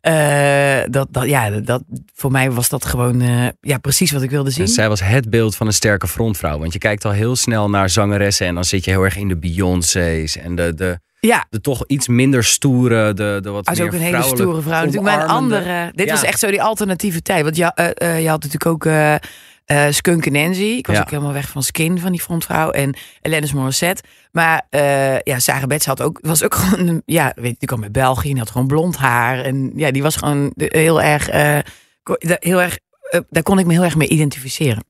[0.00, 1.82] eh, dat, dat, ja, dat,
[2.14, 4.64] voor mij was dat gewoon eh, ja, precies wat ik wilde zien.
[4.64, 6.58] En zij was het beeld van een sterke frontvrouw.
[6.58, 9.28] Want je kijkt al heel snel naar zangeressen en dan zit je heel erg in
[9.28, 13.74] de Beyoncé's en de, de, ja, de toch iets minder stoere, de, de wat Hij
[13.74, 14.84] is meer ook een hele stoere vrouw.
[14.84, 15.92] Natuurlijk, maar een andere.
[15.94, 16.12] Dit Ja.
[16.12, 17.42] was echt zo die alternatieve tijd.
[17.44, 19.14] Want je, eh, eh, je had natuurlijk ook eh,
[19.90, 20.62] Skunk en Nancy.
[20.62, 21.02] Ik was Ja.
[21.02, 22.70] ook helemaal weg van Skin, van die frontvrouw.
[22.70, 24.02] En Alanis Morissette.
[24.32, 24.66] Maar
[25.24, 27.02] ja, Sarah Betts had ook, was ook gewoon...
[27.06, 28.28] Ja, weet je, die kwam uit België.
[28.28, 29.38] Die had gewoon blond haar.
[29.40, 31.26] En ja, die was gewoon heel erg...
[32.22, 32.78] heel erg
[33.30, 34.84] daar kon ik me heel erg mee identificeren.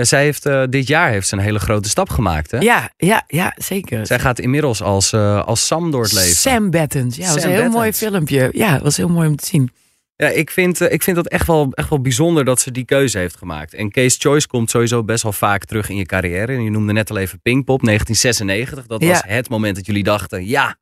[0.00, 2.50] En zij heeft eh, dit jaar heeft ze een hele grote stap gemaakt.
[2.50, 2.58] Hè?
[2.58, 4.06] Ja, ja, ja, zeker.
[4.06, 6.36] Zij gaat inmiddels als, eh, als Sam door het leven.
[6.36, 7.16] Sam Bettens.
[7.16, 8.48] Ja, dat was een heel mooi filmpje.
[8.52, 9.70] Ja, was heel mooi om te zien.
[10.16, 12.84] Ja, ik vind, eh, ik vind dat echt wel, echt wel bijzonder dat ze die
[12.84, 13.74] keuze heeft gemaakt.
[13.74, 16.52] En Case Choice komt sowieso best wel vaak terug in je carrière.
[16.52, 18.86] En je noemde net al even Pinkpop, 1996.
[18.86, 20.76] Dat was het moment dat jullie dachten, ja,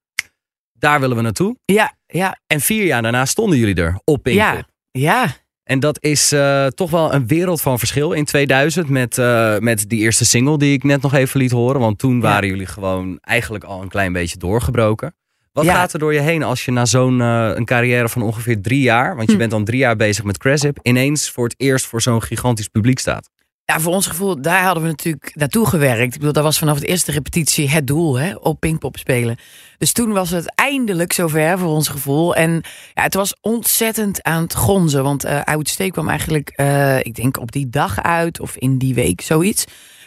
[0.72, 1.56] daar willen we naartoe.
[1.64, 4.64] Ja, ja, En vier jaar daarna stonden jullie er op Pinkpop.
[4.90, 5.36] ja, ja.
[5.68, 9.88] En dat is eh, toch wel een wereld van verschil in 2000 met, eh, met
[9.88, 11.80] die eerste single die ik net nog even liet horen.
[11.80, 12.20] Want toen Ja.
[12.20, 15.14] waren jullie gewoon eigenlijk al een klein beetje doorgebroken.
[15.52, 15.74] Wat Ja.
[15.74, 18.80] gaat er door je heen als je na zo'n eh, een carrière van ongeveer drie
[18.80, 19.38] jaar, want je Hm.
[19.38, 22.98] bent dan drie jaar bezig met Cresip, ineens voor het eerst voor zo'n gigantisch publiek
[22.98, 23.30] staat?
[23.72, 26.14] Ja, voor ons gevoel, daar hadden we natuurlijk naartoe gewerkt.
[26.14, 29.36] Ik bedoel, dat was vanaf de eerste repetitie het doel, hè, op Pinkpop spelen.
[29.78, 32.34] Dus toen was het eindelijk zover voor ons gevoel.
[32.34, 32.62] En
[32.94, 35.02] ja, het was ontzettend aan het gonzen.
[35.02, 38.56] Want eh I Would Stay kwam eigenlijk, eh, ik denk op die dag uit of
[38.56, 39.64] in die week, zoiets.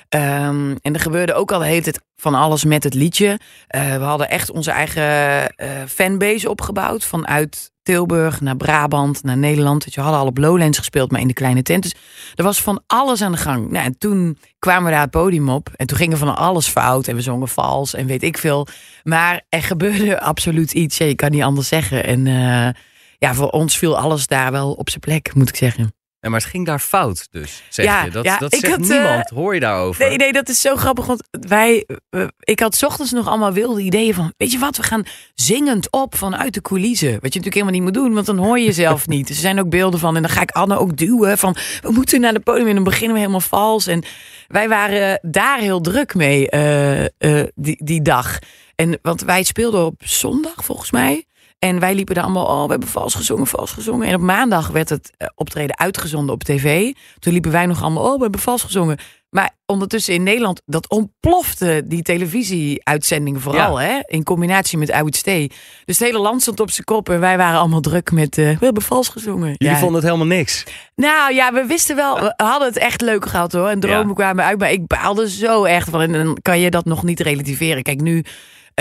[0.09, 3.39] Ehm, en er gebeurde ook al hele tijd van alles met het liedje.
[3.67, 7.05] Eh, we hadden echt onze eigen eh, fanbase opgebouwd.
[7.05, 9.83] Vanuit Tilburg naar Brabant, naar Nederland.
[9.83, 11.83] Dus je hadden al op Lowlands gespeeld, maar in de kleine tent.
[11.83, 11.95] Dus
[12.35, 13.69] er was van alles aan de gang.
[13.71, 15.69] Nou, en toen kwamen we daar het podium op.
[15.75, 17.07] En toen ging er van alles fout.
[17.07, 18.67] En we zongen vals en weet ik veel.
[19.03, 20.97] Maar er gebeurde absoluut iets.
[20.97, 22.03] Je kan niet anders zeggen.
[22.03, 22.69] En eh,
[23.17, 25.93] ja, voor ons viel alles daar wel op zijn plek, moet ik zeggen.
[26.21, 28.11] Ja, maar het ging daar fout dus, zeg Ja, je.
[28.11, 30.07] Dat, ja, dat ik zegt had, eh, niemand, hoor je daarover?
[30.07, 31.05] Nee, nee, dat is zo grappig.
[31.05, 31.85] Want wij,
[32.39, 34.33] ik had 's ochtends nog allemaal wilde ideeën van...
[34.37, 35.03] weet je wat, we gaan
[35.35, 37.11] zingend op vanuit de coulissen.
[37.11, 39.27] Wat je natuurlijk helemaal niet moet doen, want dan hoor je jezelf niet.
[39.27, 40.15] Dus er zijn ook beelden van.
[40.15, 41.55] En dan ga ik Anne ook duwen van...
[41.81, 43.87] we moeten naar de podium en dan beginnen we helemaal vals.
[43.87, 44.03] En
[44.47, 48.39] wij waren daar heel druk mee eh, eh, die, die dag.
[48.75, 51.25] En, want wij speelden op zondag, volgens mij...
[51.63, 54.07] En wij liepen daar allemaal, oh, we hebben vals gezongen, vals gezongen.
[54.07, 56.93] En op maandag werd het eh, optreden uitgezonden op tv.
[57.19, 58.97] Toen liepen wij nog allemaal, oh, we hebben vals gezongen.
[59.29, 63.99] Maar ondertussen in Nederland, dat ontplofte die televisieuitzendingen vooral, hè?
[64.05, 65.47] In combinatie met Stay.
[65.85, 68.45] Dus het hele land stond op zijn kop en wij waren allemaal druk met, eh,
[68.59, 69.47] we hebben vals gezongen.
[69.57, 69.79] Jullie Ja.
[69.79, 70.63] vonden het helemaal niks.
[70.95, 73.67] Nou ja, we wisten wel, we hadden het echt leuk gehad hoor.
[73.67, 74.13] En dromen Ja.
[74.13, 76.01] kwamen uit, maar ik baalde zo echt van.
[76.01, 77.83] En dan kan je dat nog niet relativeren.
[77.83, 78.23] Kijk, nu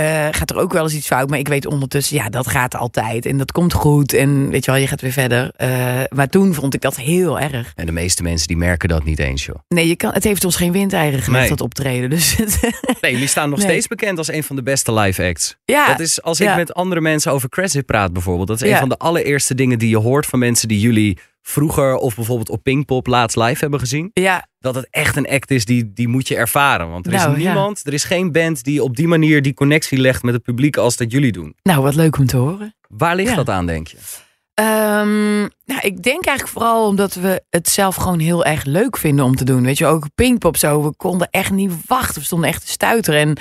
[0.00, 1.28] eh, gaat er ook wel eens iets fout.
[1.30, 3.26] Maar ik weet ondertussen, ja, dat gaat altijd.
[3.26, 4.12] En dat komt goed.
[4.12, 5.50] En weet je wel, je gaat weer verder.
[5.56, 5.68] Eh,
[6.10, 7.72] maar toen vond ik dat heel erg.
[7.76, 9.56] En de meeste mensen die merken dat niet eens, joh.
[9.68, 11.48] Nee, je kan, het heeft ons geen windeieren gelegd, Nee.
[11.48, 12.10] dat optreden.
[12.10, 12.36] Dus
[13.00, 13.68] Nee, jullie staan nog Nee.
[13.68, 15.56] steeds bekend als een van de beste live acts.
[15.64, 16.56] ja, Dat is als ik ja.
[16.56, 18.48] met andere mensen over Cresip praat bijvoorbeeld.
[18.48, 21.94] Dat is een van de allereerste dingen die je hoort van mensen die jullie vroeger
[21.96, 24.10] of bijvoorbeeld op Pinkpop laatst live hebben gezien.
[24.12, 26.90] Ja, Dat het echt een act is die, die moet je ervaren.
[26.90, 27.44] Want er is Nou, ja.
[27.52, 30.76] niemand, er is geen band die op die manier die connectie legt met het publiek
[30.76, 31.54] als dat jullie doen.
[31.62, 32.74] nou wat leuk om te horen.
[32.88, 33.34] Waar ligt Ja.
[33.36, 33.96] dat aan, denk je?
[34.54, 39.24] Ehm, nou, ik denk eigenlijk vooral omdat we het zelf gewoon heel erg leuk vinden
[39.24, 39.62] om te doen.
[39.62, 40.82] Weet je, ook Pinkpop zo.
[40.82, 42.20] We konden echt niet wachten.
[42.20, 43.20] We stonden echt te stuiteren.
[43.20, 43.36] En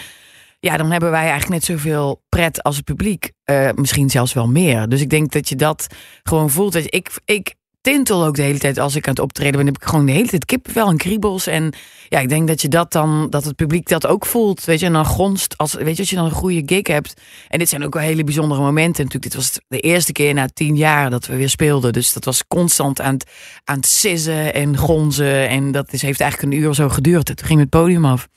[0.60, 3.32] ja, dan hebben wij eigenlijk net zoveel pret als het publiek.
[3.44, 4.88] Eh, misschien zelfs wel meer.
[4.90, 5.88] Dus ik denk dat je dat
[6.24, 6.74] gewoon voelt.
[6.74, 9.66] Je, ik, ik tintel ook de hele tijd als ik aan het optreden ben.
[9.66, 11.48] Heb ik gewoon de hele tijd kippenvel en kriebels.
[11.48, 11.74] En
[12.10, 14.66] ja, ik denk dat je dat dan, dat het publiek dat ook voelt.
[14.66, 15.58] Weet je, en dan gonst.
[15.58, 17.22] Als, weet je, als je dan een goede gig hebt.
[17.48, 19.04] En dit zijn ook wel hele bijzondere momenten.
[19.04, 21.94] Natuurlijk, dit was de eerste keer na tien jaar dat we weer speelden.
[21.94, 23.30] Dus dat was constant aan het,
[23.64, 25.50] aan het sissen en gonzen.
[25.50, 27.26] En dat is, heeft eigenlijk een uur of zo geduurd.
[27.26, 28.28] Toen ging het podium af.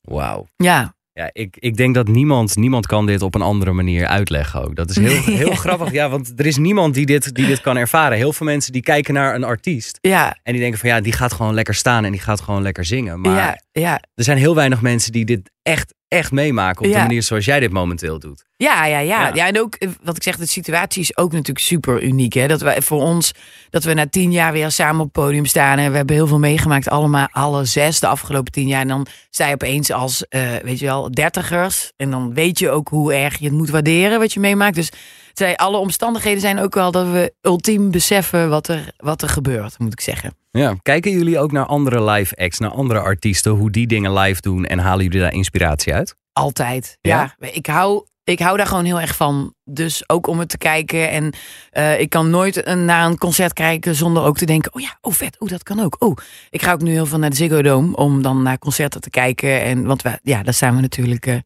[0.00, 0.46] Wauw.
[0.56, 4.62] Ja, Ja, ik, ik denk dat niemand, niemand kan dit op een andere manier uitleggen
[4.64, 4.76] ook.
[4.76, 5.92] Dat is heel, heel grappig.
[5.92, 8.16] Ja, want er is niemand die dit, die dit kan ervaren.
[8.16, 9.98] Heel veel mensen die kijken naar een artiest.
[10.00, 12.62] ja, En die denken van ja, die gaat gewoon lekker staan en die gaat gewoon
[12.62, 13.20] lekker zingen.
[13.20, 14.02] Maar ja, ja.
[14.14, 17.60] er zijn heel weinig mensen die dit echt, echt meemaken op de manier zoals jij
[17.60, 18.44] dit momenteel doet.
[18.56, 19.34] Ja, ja, ja, Ja.
[19.34, 19.46] ja.
[19.46, 22.32] En ook, eh, wat ik zeg, de situatie is ook natuurlijk super uniek.
[22.32, 22.46] Hè?
[22.46, 23.32] Dat wij voor ons,
[23.70, 25.78] dat we na tien jaar weer samen op het podium staan.
[25.78, 28.80] En we hebben heel veel meegemaakt, allemaal, alle zes de afgelopen tien jaar.
[28.80, 31.92] En dan sta je opeens als, eh, weet je wel, dertigers.
[31.96, 34.74] En dan weet je ook hoe erg je het moet waarderen wat je meemaakt.
[34.74, 34.90] Dus
[35.32, 39.78] zijn, alle omstandigheden zijn ook wel dat we ultiem beseffen wat er, wat er gebeurt,
[39.78, 40.34] moet ik zeggen.
[40.50, 40.76] Ja.
[40.82, 44.64] Kijken jullie ook naar andere live acts, naar andere artiesten, hoe die dingen live doen
[44.64, 46.16] en halen jullie daar inspiratie uit?
[46.32, 46.98] Altijd.
[47.00, 47.34] Ja?
[47.38, 48.06] Ja, ik hou.
[48.24, 49.54] Ik hou daar gewoon heel erg van.
[49.64, 51.10] Dus ook om het te kijken.
[51.10, 51.32] En
[51.70, 54.98] eh, ik kan nooit een, naar een concert kijken zonder ook te denken: oh ja,
[55.00, 55.96] oh vet, oh dat kan ook.
[55.98, 56.16] Oh,
[56.50, 59.10] ik ga ook nu heel veel naar de Ziggo Dome om dan naar concerten te
[59.10, 59.62] kijken.
[59.62, 61.36] En want we, ja, daar staan we natuurlijk eh,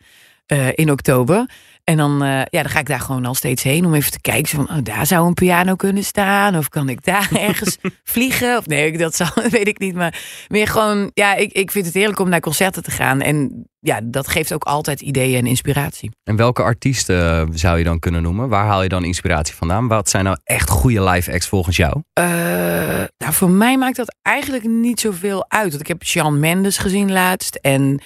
[0.47, 1.47] eh, in oktober.
[1.85, 4.21] En dan, eh, ja, dan ga ik daar gewoon al steeds heen om even te
[4.21, 4.49] kijken.
[4.49, 6.57] Zo van, oh, daar zou een piano kunnen staan.
[6.57, 8.57] Of kan ik daar ergens vliegen?
[8.57, 9.95] Of nee, dat zou, weet ik niet.
[9.95, 13.21] Maar meer gewoon, ja, ik, ik vind het heerlijk om naar concerten te gaan.
[13.21, 16.11] En ja, dat geeft ook altijd ideeën en inspiratie.
[16.25, 18.49] En welke artiesten zou je dan kunnen noemen?
[18.49, 19.89] Waar haal je dan inspiratie vandaan?
[19.89, 22.03] Wat zijn nou echt goede live acts volgens jou?
[22.13, 22.25] Eh,
[23.19, 25.69] nou, voor mij maakt dat eigenlijk niet zoveel uit.
[25.69, 27.55] Want ik heb Shawn Mendes gezien laatst.
[27.55, 28.01] En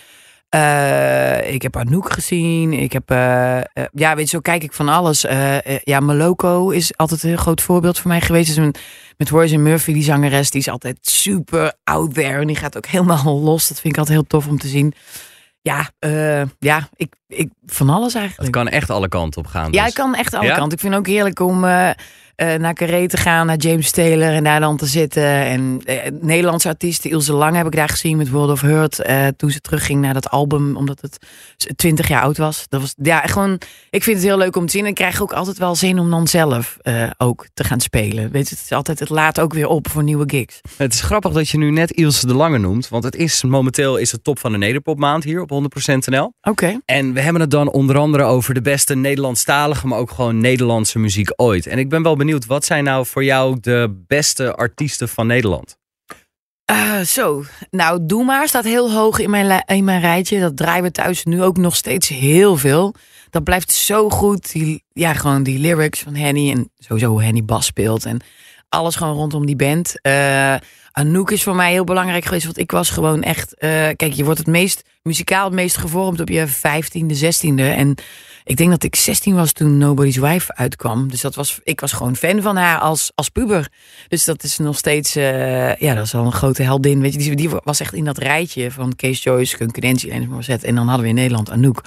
[0.50, 2.72] eh, ik heb Anouk gezien.
[2.72, 5.20] Ik heb, eh, eh, ja, weet je, zo kijk ik van alles.
[5.84, 8.46] Ja, Maloko is altijd een heel groot voorbeeld voor mij geweest.
[8.46, 8.74] Dus een-
[9.16, 12.40] met Royce Murphy, die zangeres, die is altijd super out there.
[12.40, 13.68] En die gaat ook helemaal los.
[13.68, 14.94] Dat vind ik altijd heel tof om te zien.
[15.62, 15.90] Ja,
[16.58, 18.52] ja ik, ik, van alles Het eigenlijk.
[18.52, 19.72] kan echt alle kanten op gaan.
[19.72, 19.88] Ja, dus.
[19.88, 20.54] ik kan echt alle Ja?
[20.54, 20.72] kanten.
[20.72, 21.64] Ik vind het ook heerlijk om
[22.40, 25.24] eh, naar Carré te gaan, naar James Taylor en daar dan te zitten.
[25.24, 29.00] En eh, Nederlandse artiesten, Ilse Lang heb ik daar gezien met World of Hurt.
[29.00, 31.18] eh, toen ze terugging naar dat album, omdat het
[31.76, 32.64] 20 jaar oud was.
[32.68, 34.82] Dat was ja, gewoon, ik vind het heel leuk om te zien.
[34.82, 36.76] En ik krijg ook altijd wel zin om dan zelf
[37.16, 38.30] ook te gaan spelen.
[38.30, 40.60] Weet je, het is altijd, het laat ook weer op voor nieuwe gigs.
[40.76, 42.88] Het is grappig dat je nu net Ilse de Lange noemt.
[42.88, 45.50] Want het is momenteel is het top van de Nederpopmaand hier op
[45.92, 46.32] 100% NL.
[46.42, 46.80] Oké.
[46.84, 50.98] En we hebben het dan onder andere over de beste Nederlandstalige, maar ook gewoon Nederlandse
[50.98, 51.66] muziek ooit.
[51.66, 55.78] En ik ben wel benieuwd, wat zijn nou voor jou de beste artiesten van Nederland?
[56.64, 60.40] Eh, zo, nou Doe Maar staat heel hoog in mijn, in mijn rijtje.
[60.40, 62.94] Dat draaien we thuis nu ook nog steeds heel veel.
[63.30, 64.52] Dat blijft zo goed.
[64.52, 68.04] Die, ja, gewoon die lyrics van Henny en sowieso hoe Henny bas speelt.
[68.04, 68.20] En
[68.70, 70.00] alles gewoon rondom die band.
[70.00, 70.54] Eh
[70.92, 72.44] Anouk is voor mij heel belangrijk geweest.
[72.44, 73.54] Want ik was gewoon echt...
[73.54, 77.68] eh, kijk, je wordt het meest muzikaal het meest gevormd op je vijftiende, zestiende.
[77.68, 77.94] En
[78.44, 81.10] ik denk dat ik 16 was toen Nobody's Wife uitkwam.
[81.10, 83.68] Dus dat was, ik was gewoon fan van haar als, als puber.
[84.08, 87.00] Dus dat is nog steeds, eh, ja, dat is al een grote heldin.
[87.00, 90.66] Weet je, die, die was echt in dat rijtje van Kees Joyce, Concurrentie, Alanis Morissette.
[90.66, 91.82] En dan hadden we in Nederland Anouk.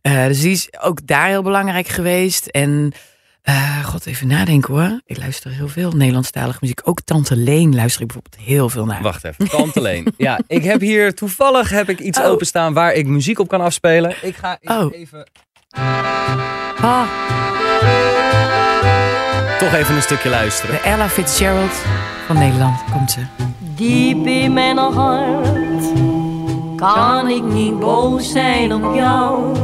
[0.00, 2.46] Eh, dus die is ook daar heel belangrijk geweest.
[2.46, 2.92] En,
[3.42, 5.00] eh, god, even nadenken hoor.
[5.06, 6.80] Ik luister heel veel Nederlandstalige muziek.
[6.84, 9.02] Ook Tante Leen luister ik bijvoorbeeld heel veel naar.
[9.02, 10.04] Wacht even, Tante Leen.
[10.16, 12.26] ja, ik heb hier toevallig heb ik iets Oh.
[12.26, 14.14] openstaan waar ik muziek op kan afspelen.
[14.22, 14.94] Ik ga Oh.
[14.94, 15.28] even,
[16.80, 17.02] Ah,
[19.58, 20.74] toch even een stukje luisteren.
[20.74, 21.72] de Ella Fitzgerald
[22.26, 23.20] van Nederland komt ze.
[23.74, 25.86] Diep in mijn hart
[26.76, 29.56] kan ik niet boos zijn op jou.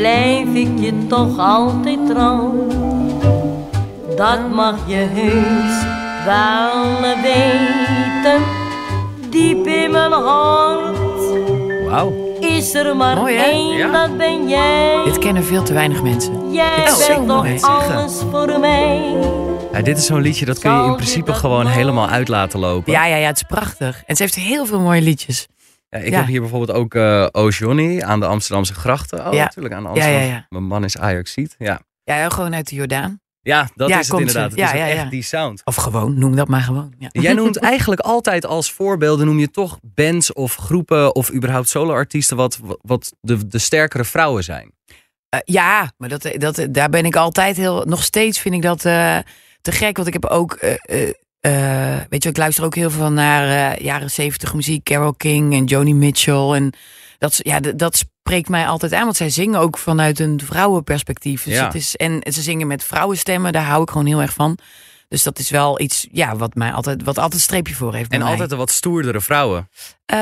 [0.00, 2.66] Blijf ik je toch altijd trouw.
[4.16, 5.84] Dat mag je heus
[6.24, 8.42] wel weten.
[9.30, 10.96] Diep in mijn hart
[11.88, 12.12] Wauw.
[12.40, 13.42] is er maar Mooi, hè?
[13.44, 13.90] één, Ja.
[14.06, 15.00] dat ben jij.
[15.04, 16.52] Dit kennen veel te weinig mensen.
[16.52, 17.58] Jij Dit is bent mooi.
[17.60, 19.14] toch alles voor mij.
[19.72, 22.92] Ja, dit is zo'n liedje dat kun je in principe gewoon helemaal uit laten lopen.
[22.92, 24.02] Ja, ja, ja, het is prachtig.
[24.06, 25.46] En ze heeft heel veel mooie liedjes.
[25.98, 29.26] Ja, ik heb hier bijvoorbeeld ook eh O Johnny aan de Amsterdamse grachten.
[29.26, 29.42] Oh, Ja.
[29.44, 30.44] natuurlijk aan de.
[30.48, 31.54] Mijn man is Ajaxiet.
[31.58, 31.80] Ja.
[32.04, 33.20] Ja, gewoon uit de Jordaan.
[33.40, 34.50] Ja, dat Ja, is het inderdaad.
[34.50, 35.60] Het Ja, is ja, echt die sound.
[35.64, 36.94] Of gewoon, noem dat maar gewoon.
[36.98, 37.08] Ja.
[37.12, 42.36] Jij noemt eigenlijk altijd als voorbeelden, noem je toch bands of groepen of überhaupt soloartiesten
[42.36, 44.72] wat, wat de, de sterkere vrouwen zijn.
[45.28, 47.84] Eh, ja, maar dat, dat, daar ben ik altijd heel.
[47.84, 49.18] Nog steeds vind ik dat eh,
[49.60, 49.96] te gek.
[49.96, 50.52] Want ik heb ook.
[50.52, 51.08] eh,
[51.46, 54.84] eh, weet je, ik luister ook heel veel naar eh, jaren zeventig muziek.
[54.84, 56.50] Carole King en Joni Mitchell.
[56.52, 56.72] En
[57.18, 59.04] dat, ja, dat spreekt mij altijd aan.
[59.04, 61.42] Want zij zingen ook vanuit een vrouwenperspectief.
[61.42, 61.64] Dus Ja.
[61.64, 63.52] het is, en ze zingen met vrouwenstemmen.
[63.52, 64.58] Daar hou ik gewoon heel erg van.
[65.08, 68.10] Dus dat is wel iets ja, wat mij altijd, wat altijd een streepje voor heeft.
[68.10, 69.68] bij En altijd de wat stoerdere vrouwen.
[70.06, 70.18] Eh,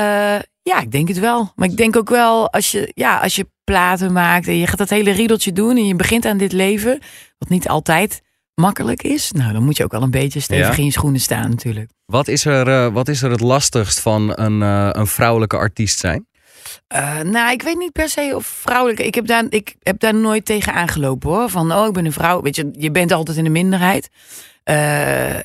[0.61, 1.51] ja, ik denk het wel.
[1.55, 4.77] Maar ik denk ook wel, als je, ja, als je platen maakt en je gaat
[4.77, 6.99] dat hele riedeltje doen en je begint aan dit leven,
[7.37, 8.21] wat niet altijd
[8.55, 10.77] makkelijk is, nou, dan moet je ook al een beetje stevig Ja.
[10.77, 11.89] in je schoenen staan natuurlijk.
[12.05, 15.99] Wat is er, eh, wat is er het lastigst van een, eh, een vrouwelijke artiest
[15.99, 16.27] zijn?
[16.87, 18.99] Eh, nou, ik weet niet per se of vrouwelijk.
[18.99, 21.49] Ik heb daar, ik heb daar nooit tegen aangelopen hoor.
[21.49, 22.41] Van, oh, ik ben een vrouw.
[22.41, 24.09] Weet je, je bent altijd in de minderheid.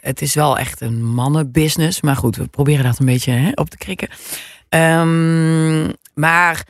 [0.00, 2.00] Het is wel echt een mannenbusiness.
[2.00, 4.08] Maar goed, we proberen dat een beetje hè, op te krikken.
[4.68, 6.66] Ehm, maar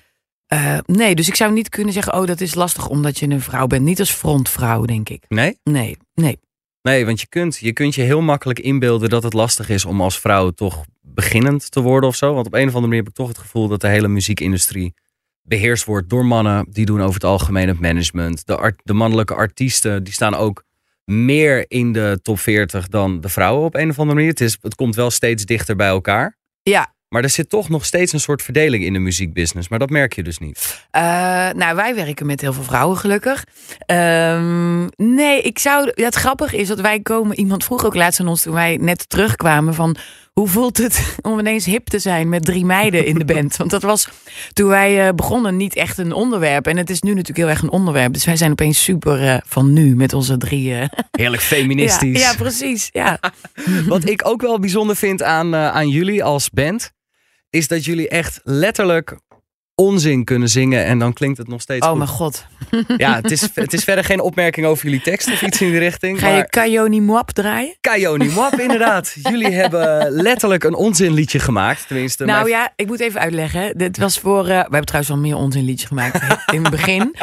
[0.50, 3.40] eh, nee, dus ik zou niet kunnen zeggen, oh, dat is lastig omdat je een
[3.40, 3.84] vrouw bent.
[3.84, 5.24] Niet als frontvrouw, denk ik.
[5.28, 5.58] Nee?
[5.62, 6.38] Nee, nee.
[6.82, 10.00] Nee, want je kunt, je kunt je heel makkelijk inbeelden dat het lastig is om
[10.00, 12.34] als vrouw toch beginnend te worden of zo.
[12.34, 14.94] Want op een of andere manier heb ik toch het gevoel dat de hele muziekindustrie
[15.42, 16.66] beheerst wordt door mannen.
[16.70, 18.46] Die doen over het algemeen het management.
[18.46, 20.64] De, art, de mannelijke artiesten die staan ook
[21.04, 24.30] meer in de top 40 dan de vrouwen op een of andere manier.
[24.30, 26.38] Het, is, het komt wel steeds dichter bij elkaar.
[26.62, 29.68] Ja, Maar er zit toch nog steeds een soort verdeling in de muziekbusiness.
[29.68, 30.84] Maar dat merk je dus niet.
[30.90, 31.02] Eh,
[31.50, 33.44] nou, wij werken met heel veel vrouwen, gelukkig.
[33.86, 35.92] Ehm, nee, ik zou.
[35.94, 37.38] Ja, het grappige is dat wij komen.
[37.38, 39.96] Iemand vroeg ook laatst aan ons toen wij net terugkwamen van.
[40.32, 43.56] Hoe voelt het om ineens hip te zijn met drie meiden in de band?
[43.56, 44.08] Want dat was
[44.52, 46.66] toen wij eh, begonnen niet echt een onderwerp.
[46.66, 48.12] En het is nu natuurlijk heel erg een onderwerp.
[48.12, 50.74] Dus wij zijn opeens super eh, van nu met onze drie.
[50.74, 50.88] eh,
[51.20, 52.20] Heerlijk ja, feministisch.
[52.20, 52.88] ja, precies.
[52.92, 53.18] Ja.
[53.88, 56.92] Wat ik ook wel bijzonder vind aan, aan jullie als band,
[57.50, 59.16] is dat jullie echt letterlijk
[59.74, 61.98] onzin kunnen zingen en dan klinkt het nog steeds Oh goed.
[61.98, 62.46] mijn god.
[62.96, 65.78] Ja, het is, het is verder geen opmerking over jullie tekst of iets in die
[65.78, 66.18] richting.
[66.18, 67.76] Ga je maar Kayoni Mwap draaien?
[67.80, 69.14] Kayoni Mwap, inderdaad.
[69.22, 71.86] Jullie hebben letterlijk een onzinliedje gemaakt.
[71.86, 73.78] Tenminste, Nou mijn- ja, ik moet even uitleggen.
[73.78, 74.40] Dit was voor.
[74.40, 76.22] eh, we hebben trouwens wel meer onzinliedjes gemaakt
[76.54, 77.14] in het begin.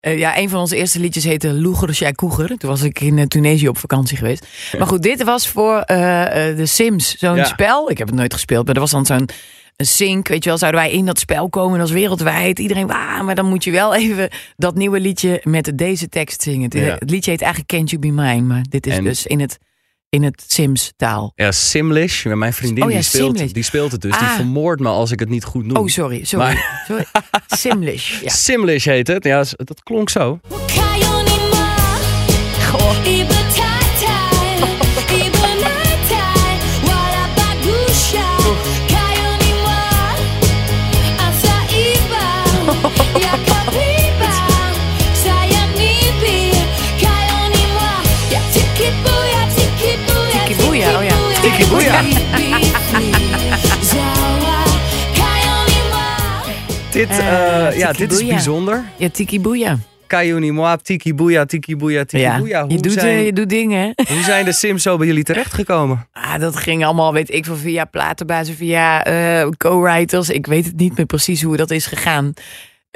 [0.00, 2.46] Eh, ja, een van onze eerste liedjes heette Loeger Shai Koeger.
[2.58, 4.46] Toen was ik in eh, Tunesië op vakantie geweest.
[4.78, 7.14] Maar goed, dit was voor de Sims.
[7.18, 7.44] Zo'n Ja.
[7.44, 7.90] spel.
[7.90, 9.28] Ik heb het nooit gespeeld, maar er was dan zo'n
[9.76, 10.28] een sync.
[10.28, 11.78] Weet je wel, zouden wij in dat spel komen.
[11.78, 12.58] Was wereldwijd.
[12.58, 13.24] Iedereen, wauw.
[13.24, 16.62] Maar dan moet je wel even dat nieuwe liedje met deze tekst zingen.
[16.62, 16.96] Het, Ja.
[16.98, 18.40] het liedje heet eigenlijk Can't You Be Mine.
[18.46, 19.58] Maar dit is En- dus in het,
[20.08, 21.32] in het Sims taal.
[21.34, 23.52] Ja, Simlish, mijn vriendin, Oh ja, die, speelt, Simlish.
[23.52, 24.18] die speelt het dus.
[24.18, 24.34] Die Ah.
[24.34, 25.76] vermoordt me als ik het niet goed noem.
[25.76, 26.24] Oh, sorry.
[26.24, 26.46] Sorry.
[26.46, 27.04] Maar- sorry.
[27.46, 28.20] Simlish.
[28.20, 28.28] Ja.
[28.30, 29.24] Simlish heet het.
[29.24, 30.40] Ja, dat klonk zo.
[57.86, 58.84] Ja, dit is bijzonder.
[58.96, 59.78] Ja, tiki boeia.
[60.06, 62.60] Kayuni Moab, Tiki Boeia, Tiki Boeia, Tiki Ja, Boeia.
[62.60, 63.92] je, Hoe, doet, zijn, eh, je doet dingen.
[64.08, 66.08] hoe zijn de Sims zo bij jullie terechtgekomen?
[66.12, 70.28] Ah, dat ging allemaal, weet ik veel, via platenbazen, via eh, co-writers.
[70.30, 72.32] Ik weet het niet meer precies hoe dat is gegaan.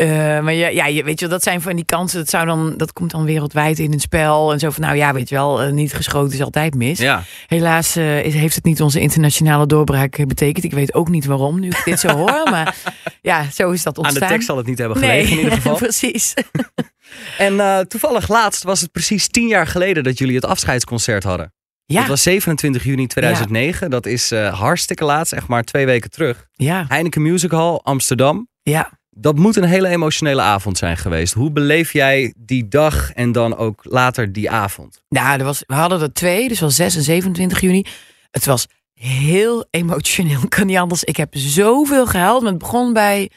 [0.00, 0.08] Eh,
[0.40, 2.18] maar ja, ja, je, weet je wel, dat zijn van die kansen.
[2.18, 4.52] Dat, zou dan, dat komt dan wereldwijd in een spel.
[4.52, 6.98] En zo van, nou ja, weet je wel, eh, niet geschoten is altijd mis.
[6.98, 10.64] Ja, Helaas eh, is- heeft het niet onze internationale doorbraak betekend.
[10.64, 12.42] Ik weet ook niet waarom, nu ik dit zo hoor.
[12.50, 12.76] Maar
[13.22, 14.28] ja, zo is dat aan ontstaan.
[14.28, 15.76] de tekst zal het niet hebben gelegen in ieder geval.
[15.86, 16.34] precies.
[17.38, 21.52] En toevallig laatst was het precies tien jaar geleden dat jullie het afscheidsconcert hadden.
[21.84, 23.90] Ja, Dat was 27 juni 2009.
[23.90, 26.46] Dat is hartstikke laatst, echt maar twee weken terug.
[26.52, 28.48] ja, Heineken Music Hall, Amsterdam.
[28.62, 28.98] ja.
[29.20, 31.32] Dat moet een hele emotionele avond zijn geweest.
[31.34, 35.02] Hoe beleef jij die dag en dan ook later die avond?
[35.08, 37.84] Nou, er was, we hadden er twee, dus wel 6 en 27 juni.
[38.30, 41.04] Het was heel emotioneel, kan niet anders.
[41.04, 42.42] Ik heb zoveel gehuild.
[42.42, 43.30] Het begon bij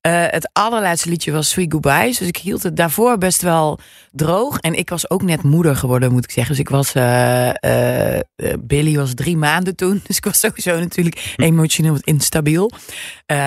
[0.00, 2.18] eh, het allerlaatste liedje was Sweet Goodbyes.
[2.18, 3.78] Dus ik hield het daarvoor best wel
[4.10, 4.58] droog.
[4.58, 6.52] En ik was ook net moeder geworden, moet ik zeggen.
[6.52, 8.22] Dus ik was, eh, eh,
[8.60, 10.00] Billy was drie maanden toen.
[10.06, 12.70] Dus ik was sowieso natuurlijk emotioneel wat instabiel.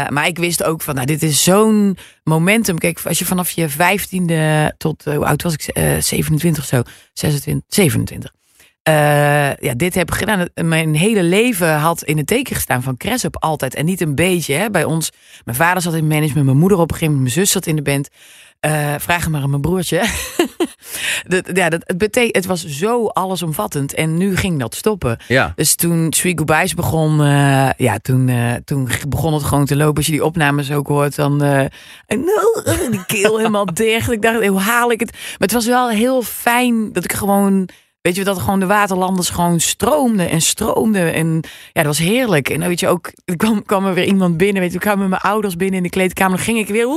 [0.10, 2.78] Maar ik wist ook van, nou, dit is zo'n momentum.
[2.78, 5.62] Kijk, als je vanaf je vijftiende tot, hoe oud was ik?
[5.62, 6.82] Eh 27 of zo.
[7.14, 8.32] 26, 27.
[8.84, 10.48] Eh, ja, dit heb ik gedaan.
[10.54, 13.76] Mijn hele leven had in het teken gestaan van Cressup altijd.
[13.76, 14.54] En niet een beetje.
[14.54, 14.70] Hè.
[14.70, 15.10] Bij ons,
[15.44, 17.76] mijn vader zat in management, mijn moeder op een gegeven moment, mijn zus zat in
[17.76, 18.10] de band.
[18.60, 19.98] Eh, vraag hem maar aan mijn broertje.
[21.28, 21.94] dat, ja, dat,
[22.32, 23.94] het, was zo allesomvattend.
[23.94, 25.18] En nu ging dat stoppen.
[25.28, 25.54] Ja.
[25.56, 28.32] Dus toen Sweet Goodbyes begon, eh, ja, toen,
[28.66, 29.96] toen begon het gewoon te lopen.
[29.96, 31.72] Als je die opnames ook hoort, dan en,
[32.08, 34.12] eh, die keel helemaal dicht.
[34.12, 35.12] Ik dacht, hoe haal ik het?
[35.12, 37.70] Maar het was wel heel fijn dat ik gewoon,
[38.04, 41.14] weet je, dat gewoon de waterlanders gewoon stroomden en stroomden.
[41.14, 41.28] En
[41.74, 42.50] ja, dat was heerlijk.
[42.50, 45.00] En dan weet je ook, er kwam, kwam er weer iemand binnen, weet je, kwam
[45.00, 46.36] met mijn ouders binnen in de kleedkamer.
[46.36, 46.88] Dan ging ik weer,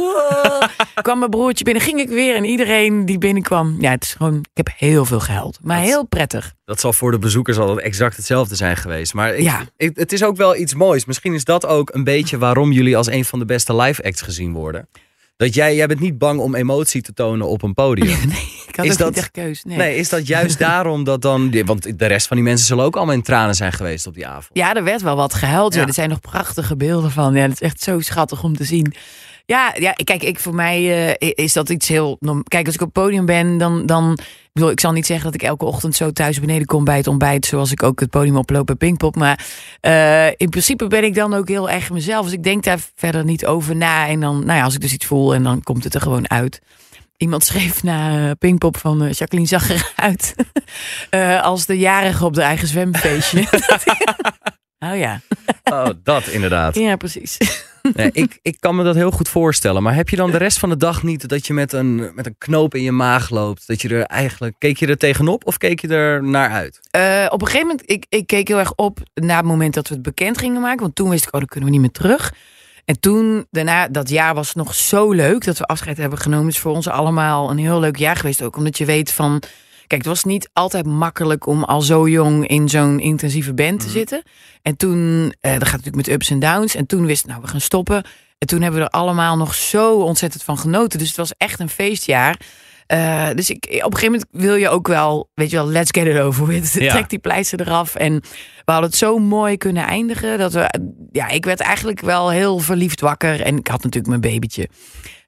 [1.02, 2.34] kwam mijn broertje binnen, ging ik weer.
[2.36, 5.58] En iedereen die binnenkwam, ja, het is gewoon, ik heb heel veel gehuild.
[5.62, 6.54] Maar heel prettig.
[6.64, 9.14] Dat zal voor de bezoekers altijd exact hetzelfde zijn geweest.
[9.14, 9.60] Maar ik, Ja.
[9.76, 11.04] ik- het is ook wel iets moois.
[11.04, 14.22] Misschien is dat ook een beetje waarom jullie als een van de beste live acts
[14.22, 14.88] gezien worden.
[15.36, 18.18] Dat jij, jij bent niet bang om emotie te tonen op een podium.
[18.28, 19.64] Nee, ik had Is ook dat- niet echt keus.
[19.64, 19.76] Nee.
[19.76, 21.62] Nee, is dat juist daarom dat dan...
[21.64, 24.26] Want de rest van die mensen zullen ook allemaal in tranen zijn geweest op die
[24.26, 24.48] avond.
[24.52, 25.74] Ja, er werd wel wat gehuild.
[25.74, 25.86] Ja.
[25.86, 27.34] Er zijn nog prachtige beelden van.
[27.34, 28.94] Ja, het is echt zo schattig om te zien.
[29.46, 32.18] Ja, ja kijk, ik, voor mij eh, is dat iets heel...
[32.42, 33.86] Kijk, als ik op het podium ben, dan...
[33.86, 36.84] dan ik, bedoel, ik zal niet zeggen dat ik elke ochtend zo thuis beneden kom
[36.84, 37.46] bij het ontbijt...
[37.46, 39.16] zoals ik ook het podium oploop bij Pinkpop.
[39.16, 39.46] Maar
[39.80, 42.24] eh, in principe ben ik dan ook heel erg mezelf.
[42.24, 44.08] Dus ik denk daar verder niet over na.
[44.08, 46.30] En dan, nou ja, als ik dus iets voel en dan komt het er gewoon
[46.30, 46.60] uit.
[47.16, 50.34] Iemand schreef na eh, Pinkpop van Jacqueline zag eruit
[51.44, 53.40] als de jarige op de eigen zwemfeestje.
[54.90, 55.20] oh ja,
[55.64, 56.74] Oh, dat inderdaad.
[56.74, 57.38] ja precies.
[58.12, 59.82] Ik, ik kan me dat heel goed voorstellen.
[59.82, 62.26] Maar heb je dan de rest van de dag niet dat je met een, met
[62.26, 63.66] een knoop in je maag loopt?
[63.66, 64.54] Dat je er eigenlijk...
[64.58, 66.80] Keek je er tegenop of keek je er naar uit?
[66.90, 69.88] Eh, op een gegeven moment, ik, ik keek heel erg op naar het moment dat
[69.88, 70.80] we het bekend gingen maken.
[70.80, 72.32] Want toen wist ik, oh, dan kunnen we niet meer terug.
[72.84, 76.48] En toen, daarna, dat jaar was nog zo leuk dat we afscheid hebben genomen.
[76.48, 78.56] Is voor ons allemaal een heel leuk jaar geweest ook.
[78.56, 79.42] Omdat je weet van,
[79.86, 83.88] kijk, het was niet altijd makkelijk om al zo jong in zo'n intensieve band te
[83.88, 84.22] zitten.
[84.62, 86.74] En toen, eh, dat gaat natuurlijk met ups en downs.
[86.74, 88.04] En toen wist nou, we gaan stoppen.
[88.38, 90.98] En toen hebben we er allemaal nog zo ontzettend van genoten.
[90.98, 92.40] Dus het was echt een feestjaar.
[92.86, 95.90] Eh, dus ik, op een gegeven moment wil je ook wel, weet je wel, let's
[95.90, 96.72] get it over with.
[96.72, 96.90] Ja.
[96.92, 97.94] Trek die pleister eraf.
[97.94, 98.20] En
[98.64, 100.38] we hadden het zo mooi kunnen eindigen.
[100.38, 100.80] Dat we,
[101.12, 103.40] ja, ik werd eigenlijk wel heel verliefd wakker.
[103.40, 104.68] En ik had natuurlijk mijn babytje.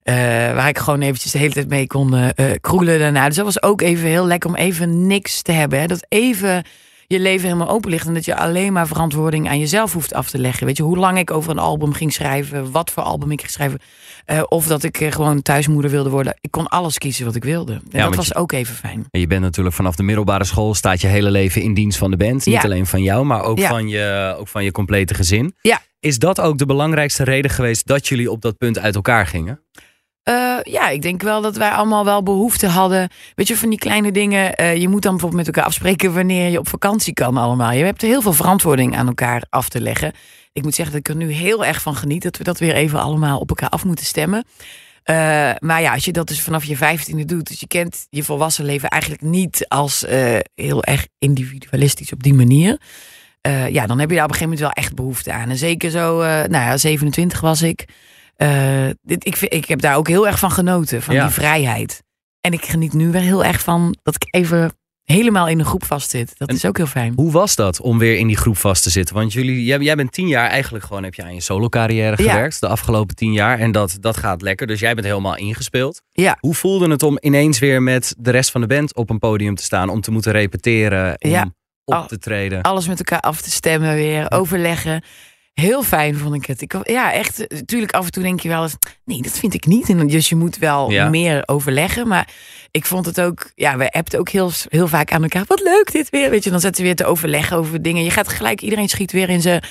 [0.09, 0.15] Eh,
[0.55, 3.27] waar ik gewoon eventjes de hele tijd mee kon eh, kroelen daarna.
[3.27, 5.81] Dus dat was ook even heel lekker om even niks te hebben.
[5.81, 5.87] Hè?
[5.87, 6.63] Dat even
[7.07, 8.07] je leven helemaal open ligt.
[8.07, 10.67] En dat je alleen maar verantwoording aan jezelf hoeft af te leggen.
[10.67, 12.71] Weet je, hoe lang ik over een album ging schrijven.
[12.71, 13.81] Wat voor album ik ging schrijven.
[14.49, 16.37] of dat ik gewoon thuismoeder wilde worden.
[16.41, 17.73] Ik kon alles kiezen wat ik wilde.
[17.73, 19.07] En dat want was je- ook even fijn.
[19.11, 20.75] En je bent natuurlijk vanaf de middelbare school...
[20.75, 22.47] staat je hele leven in dienst van de band.
[22.47, 22.61] Niet Ja.
[22.63, 23.69] alleen van jou, maar ook, Ja.
[23.69, 25.55] van je, ook van je complete gezin.
[25.61, 25.81] Ja.
[26.01, 27.87] Is dat ook de belangrijkste reden geweest...
[27.87, 29.61] dat jullie op dat punt uit elkaar gingen?
[30.29, 33.09] Eh, ja, ik denk wel dat wij allemaal wel behoefte hadden.
[33.35, 34.55] Weet je, van die kleine dingen.
[34.55, 37.73] eh, je moet dan bijvoorbeeld met elkaar afspreken wanneer je op vakantie kan allemaal.
[37.73, 40.13] Je hebt heel veel verantwoording aan elkaar af te leggen.
[40.53, 42.23] Ik moet zeggen dat ik er nu heel erg van geniet.
[42.23, 44.45] Dat we dat weer even allemaal op elkaar af moeten stemmen.
[45.03, 45.15] Eh,
[45.59, 47.49] maar ja, als je dat dus vanaf je vijftiende doet.
[47.49, 50.05] Dus je kent je volwassen leven eigenlijk niet als
[50.55, 52.81] heel erg individualistisch op die manier.
[53.71, 55.51] Ja, dan heb je daar op een gegeven moment wel echt behoefte aan.
[55.51, 57.87] En zeker zo, nou ja, 27 was ik.
[58.39, 61.25] Eh, dit, ik, ik heb daar ook heel erg van genoten, van Ja.
[61.25, 62.03] die vrijheid.
[62.41, 64.73] En ik geniet nu weer heel erg van dat ik even
[65.05, 66.33] helemaal in een groep vastzit.
[66.39, 67.13] Dat En- is ook heel fijn.
[67.17, 69.15] Hoe was dat om weer in die groep vast te zitten?
[69.15, 71.03] Want jullie, jij, jij bent tien jaar eigenlijk gewoon...
[71.05, 72.31] heb je aan je solo carrière Ja.
[72.33, 72.61] gewerkt.
[72.61, 73.59] De afgelopen tien jaar.
[73.59, 74.67] En dat, dat gaat lekker.
[74.67, 76.03] Dus jij bent helemaal ingespeeld.
[76.11, 76.37] Ja.
[76.41, 79.55] Hoe voelde het om ineens weer met de rest van de band op een podium
[79.55, 79.89] te staan?
[79.89, 81.17] Om te moeten repeteren?
[81.19, 81.51] Om Ja.
[81.85, 82.63] op te treden?
[82.63, 85.03] Alles met elkaar af te stemmen weer, overleggen.
[85.61, 86.61] Heel fijn vond ik het.
[86.63, 87.45] Ik, ja, echt.
[87.49, 89.89] Natuurlijk, af en toe denk je wel eens, nee, dat vind ik niet.
[89.89, 91.09] En dus je moet wel Ja.
[91.09, 92.09] meer overleggen.
[92.09, 92.29] Maar
[92.71, 95.45] ik vond het ook, ja, we appten ook heel, heel vaak aan elkaar.
[95.47, 96.31] Wat leuk dit weer.
[96.31, 98.05] Weet je, dan zetten we weer te overleggen over dingen.
[98.05, 99.63] Je gaat gelijk, iedereen schiet weer in zijn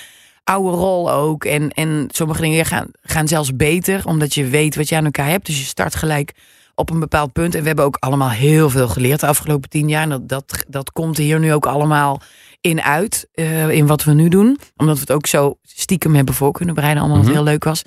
[0.43, 1.45] oude rol ook.
[1.45, 5.29] En, en sommige dingen gaan, gaan zelfs beter, omdat je weet wat je aan elkaar
[5.29, 5.45] hebt.
[5.45, 6.31] Dus je start gelijk
[6.75, 7.55] op een bepaald punt.
[7.55, 10.01] En we hebben ook allemaal heel veel geleerd de afgelopen tien jaar.
[10.01, 12.21] En dat, dat, dat komt hier nu ook allemaal
[12.67, 14.57] in uit, eh, in wat we nu doen.
[14.75, 17.01] Omdat we het ook zo stiekem hebben voor kunnen bereiden.
[17.03, 17.27] Allemaal Mhm.
[17.27, 17.81] wat heel leuk was.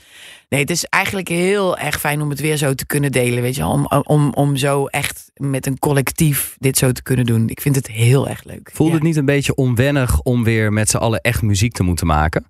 [0.49, 3.43] Nee, het is eigenlijk heel erg fijn om het weer zo te kunnen delen.
[3.43, 7.49] Weet je, om, om, om zo echt met een collectief dit zo te kunnen doen.
[7.49, 8.71] Ik vind het heel erg leuk.
[8.73, 8.99] Voelde Ja.
[8.99, 12.45] het niet een beetje onwennig om weer met z'n allen echt muziek te moeten maken?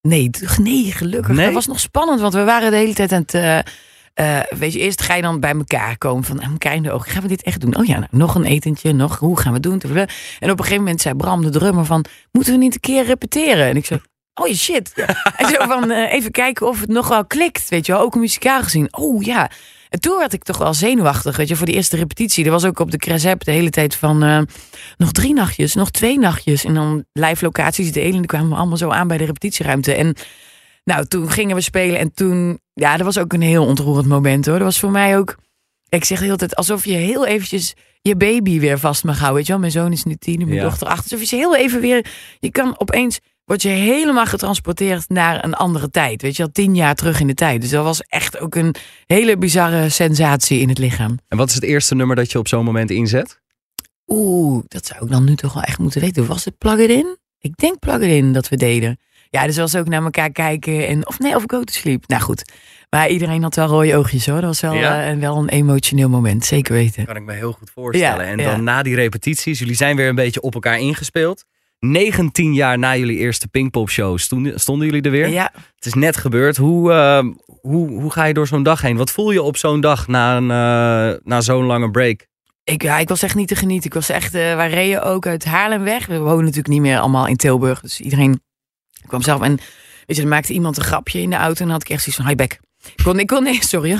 [0.00, 1.34] Nee, nee, gelukkig.
[1.36, 1.44] Nee?
[1.44, 3.34] Dat was nog spannend, want we waren de hele tijd aan het...
[3.34, 3.58] eh,
[4.14, 6.92] eh, weet je, eerst ga je dan bij elkaar komen van aan elkaar in de
[6.92, 7.10] ogen.
[7.10, 7.76] Gaan we dit echt doen?
[7.76, 9.98] Oh ja, nou, nog een etentje, nog, hoe gaan we het doen?
[10.38, 12.04] En op een gegeven moment zei Bram, de drummer, van...
[12.32, 13.66] Moeten we niet een keer repeteren?
[13.66, 14.00] En ik zei,
[14.34, 14.92] oh shit.
[15.68, 18.00] Van, eh, even kijken of het nog wel klikt, weet je wel.
[18.00, 18.88] Ook muzikaal gezien.
[18.90, 19.50] Oh ja.
[19.88, 22.44] En toen werd ik toch wel zenuwachtig, weet je, voor die eerste repetitie.
[22.44, 24.22] Er was ook op de Cresep de hele tijd van...
[24.22, 24.40] eh,
[24.96, 26.64] nog drie nachtjes, nog twee nachtjes.
[26.64, 28.10] En dan live locaties delen.
[28.10, 29.94] En dan kwamen we allemaal zo aan bij de repetitieruimte.
[29.94, 30.16] En
[30.84, 31.98] nou, toen gingen we spelen.
[31.98, 34.54] En toen, ja, dat was ook een heel ontroerend moment hoor.
[34.56, 35.36] Dat was voor mij ook,
[35.88, 39.36] Ik zeg de hele tijd alsof je heel eventjes je baby weer vast mag houden.
[39.36, 40.62] Weet je wel, mijn zoon is nu tien en mijn Ja.
[40.64, 41.02] dochter acht.
[41.02, 42.06] Alsof je ze heel even weer...
[42.38, 43.18] Je kan opeens...
[43.44, 46.22] Word je helemaal getransporteerd naar een andere tijd.
[46.22, 47.60] Weet je wel, tien jaar terug in de tijd.
[47.60, 48.74] Dus dat was echt ook een
[49.06, 51.18] hele bizarre sensatie in het lichaam.
[51.28, 53.40] En wat is het eerste nummer dat je op zo'n moment inzet?
[54.06, 56.26] Oeh, dat zou ik dan nu toch wel echt moeten weten.
[56.26, 57.16] Was het Plug It In?
[57.38, 58.98] Ik denk Plug It In dat we deden.
[59.32, 60.86] Ja, dus was ook naar elkaar kijken.
[60.86, 62.04] En, of nee, of Go To Sleep.
[62.06, 62.52] Nou goed.
[62.90, 64.34] Maar iedereen had wel rode oogjes hoor.
[64.34, 65.02] Dat was wel, Ja?
[65.02, 66.44] eh, een- wel een emotioneel moment.
[66.44, 67.04] Zeker weten.
[67.04, 68.24] Kan ik me heel goed voorstellen.
[68.24, 68.50] Ja, en ja.
[68.50, 71.44] dan na die repetities, jullie zijn weer een beetje op elkaar ingespeeld.
[71.78, 75.28] 19 jaar na jullie eerste Pinkpop show stonden, stonden jullie er weer.
[75.28, 76.56] Ja, Het is net gebeurd.
[76.56, 77.24] Hoe, eh,
[77.60, 78.96] hoe, hoe ga je door zo'n dag heen?
[78.96, 82.26] Wat voel je op zo'n dag na, een, eh, na zo'n lange break?
[82.64, 83.86] ik, ja, ik was echt niet te genieten.
[83.86, 86.06] Ik was echt, eh wij reden ook uit Haarlem weg.
[86.06, 87.80] We wonen natuurlijk niet meer allemaal in Tilburg.
[87.80, 88.40] Dus iedereen
[89.06, 89.42] kwam zelf.
[89.42, 89.56] En
[90.06, 91.60] weet je, er maakte iemand een grapje in de auto.
[91.60, 92.58] En dan had ik echt zoiets van, hi back.
[92.96, 93.98] Ik kon, ik kon, nee, sorry.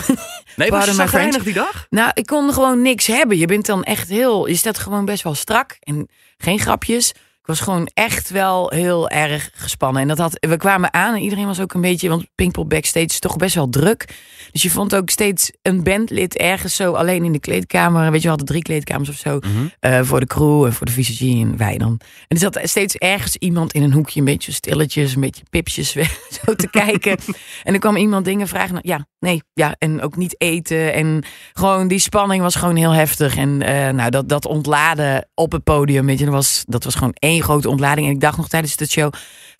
[0.56, 1.86] Nee, was je zagrijnig die dag?
[1.90, 3.38] Nou, ik kon gewoon niks hebben.
[3.38, 4.48] Je bent dan echt heel.
[4.48, 7.12] Je staat gewoon best wel strak en geen grapjes.
[7.42, 10.02] Ik was gewoon echt wel heel erg gespannen.
[10.02, 12.08] En dat had, we kwamen aan en iedereen was ook een beetje.
[12.08, 14.14] Want Pinkpop backstage is toch best wel druk.
[14.52, 18.02] Dus je vond ook steeds een bandlid ergens zo alleen in de kleedkamer.
[18.04, 19.38] Weet je, we hadden drie kleedkamers of zo.
[19.80, 22.00] eh, voor de crew en voor de VCG en wij dan.
[22.28, 25.92] En er zat steeds ergens iemand in een hoekje, een beetje stilletjes, een beetje pipjes
[25.92, 27.18] weg, zo te kijken.
[27.62, 28.72] En er kwam iemand dingen vragen.
[28.74, 29.74] nou, Ja, nee, ja.
[29.78, 30.92] En ook niet eten.
[30.92, 33.36] En gewoon die spanning was gewoon heel heftig.
[33.36, 37.42] En eh, nou, dat, dat ontladen op het podium, dat was, dat was gewoon één
[37.42, 38.06] grote ontlading.
[38.06, 39.12] En ik dacht nog tijdens de show,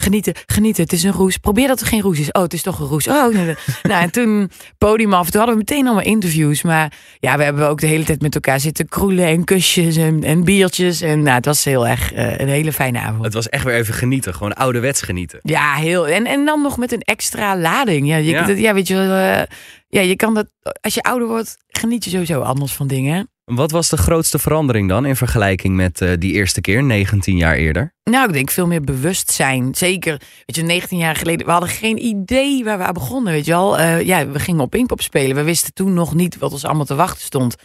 [0.03, 1.37] genieten, genieten, het is een roes.
[1.37, 2.31] Probeer dat er geen roes is.
[2.33, 3.09] Oh, het is toch een roes.
[3.09, 3.35] Oh,
[3.83, 5.31] nou, en toen podium af.
[5.31, 6.63] Toen hadden we meteen allemaal interviews.
[6.63, 10.25] Maar ja, we hebben ook de hele tijd met elkaar zitten kroelen en kusjes en,
[10.25, 11.01] en biertjes.
[11.01, 13.25] En nou, het was heel erg eh, een hele fijne avond.
[13.25, 14.35] Het was echt weer even genieten.
[14.35, 15.39] Gewoon ouderwets genieten.
[15.43, 16.09] Ja, heel.
[16.09, 18.07] En, en dan nog met een extra lading.
[18.09, 18.47] Ja, je, Ja.
[18.47, 19.43] dat- ja weet je, wel, eh,
[19.89, 20.47] ja, je kan dat.
[20.81, 23.31] Als je ouder wordt, geniet je sowieso anders van dingen.
[23.45, 27.55] Wat was de grootste verandering dan in vergelijking met eh, die eerste keer, 19 jaar
[27.55, 27.95] eerder?
[28.05, 29.75] Nou, ik denk veel meer bewustzijn.
[29.75, 33.45] Zeker, weet je, 19 jaar geleden, we hadden geen idee waar we aan begonnen, weet
[33.45, 33.79] je wel.
[33.79, 35.37] Eh, ja, we gingen op Pinkpop spelen.
[35.37, 37.57] We wisten toen nog niet wat ons allemaal te wachten stond.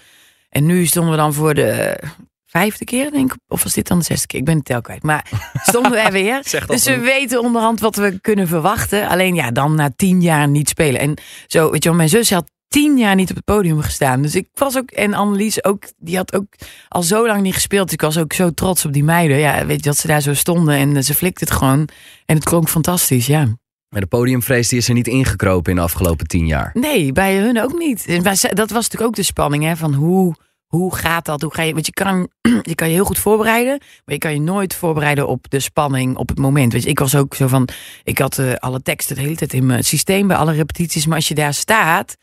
[0.49, 1.99] En nu stonden we dan voor de
[2.45, 3.39] vijfde keer, denk ik.
[3.47, 4.39] Of was dit dan de zesde keer?
[4.39, 5.03] Ik ben het tel kwijt.
[5.03, 5.32] Maar
[5.69, 6.41] stonden we er weer.
[6.67, 9.07] Dus we weten onderhand wat we kunnen verwachten.
[9.07, 11.01] Alleen ja, dan na tien jaar niet spelen.
[11.01, 11.17] En
[11.47, 14.22] zo, weet je wel, mijn zus had tien jaar niet op het podium gestaan.
[14.22, 16.55] Dus ik was ook, en Annelies ook, die had ook
[16.88, 17.91] al zo lang niet gespeeld.
[17.91, 19.38] Ik was ook zo trots op die meiden.
[19.38, 21.88] Ja, weet je, dat ze daar zo stonden en eh, ze flikte het gewoon.
[22.26, 23.57] En het klonk fantastisch, ja.
[23.89, 26.72] Maar de podiumvrees die is er niet ingekropen in de afgelopen 10 jaar.
[26.74, 28.05] Nee, bij hun ook niet.
[28.05, 30.36] En dat was natuurlijk ook de spanning, hè, van hoe,
[30.68, 31.41] hoe gaat dat?
[31.41, 32.30] Hoe ga je, want je kan,
[32.61, 36.18] je kan je heel goed voorbereiden, maar je kan je nooit voorbereiden op de spanning
[36.18, 36.74] op het moment.
[36.74, 37.68] Weet je, ik was ook zo van,
[38.03, 41.15] ik had eh, alle teksten de hele tijd in mijn systeem bij alle repetities, maar
[41.15, 42.18] als je daar staat,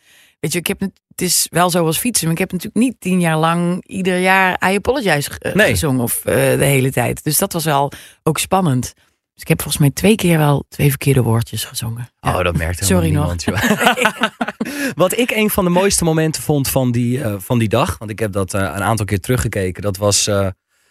[0.44, 2.84] weet je, ik heb het, het is wel zo als fietsen, maar ik heb natuurlijk
[2.84, 5.70] niet tien jaar lang ieder jaar I Apologize eh, Nee.
[5.70, 7.24] gezongen of eh, de hele tijd.
[7.24, 7.92] Dus dat was wel
[8.22, 8.92] ook spannend.
[9.32, 12.08] Dus ik heb volgens mij twee keer wel twee verkeerde woordjes gezongen.
[12.20, 12.36] Ja.
[12.38, 13.36] Oh, dat merkt Sorry nog.
[13.36, 13.42] niemand.
[13.44, 13.58] joh.
[15.04, 18.10] Wat ik een van de mooiste momenten vond van die, eh, van die dag, want
[18.10, 20.24] ik heb dat een aantal keer teruggekeken, dat was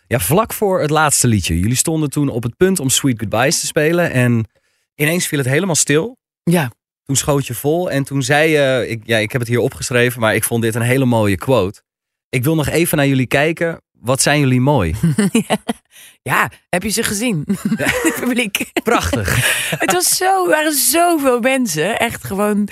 [0.08, 1.60] ja, vlak voor het laatste liedje.
[1.60, 4.46] Jullie stonden toen op het punt om Sweet Goodbyes te spelen en
[4.96, 6.18] ineens viel het helemaal stil.
[6.44, 6.72] Ja.
[7.04, 10.22] Toen schoot je vol en toen zei je, ik, ja, ik heb het hier opgeschreven,
[10.22, 11.82] maar ik vond dit een hele mooie quote.
[12.30, 13.82] Ik wil nog even naar jullie kijken.
[13.92, 14.96] Wat zijn jullie mooi?
[16.22, 17.44] Ja, heb je ze gezien?
[17.76, 18.72] Het publiek.
[18.84, 19.36] Prachtig.
[19.84, 22.00] Het was zo, er waren zoveel mensen.
[22.00, 22.68] Echt gewoon.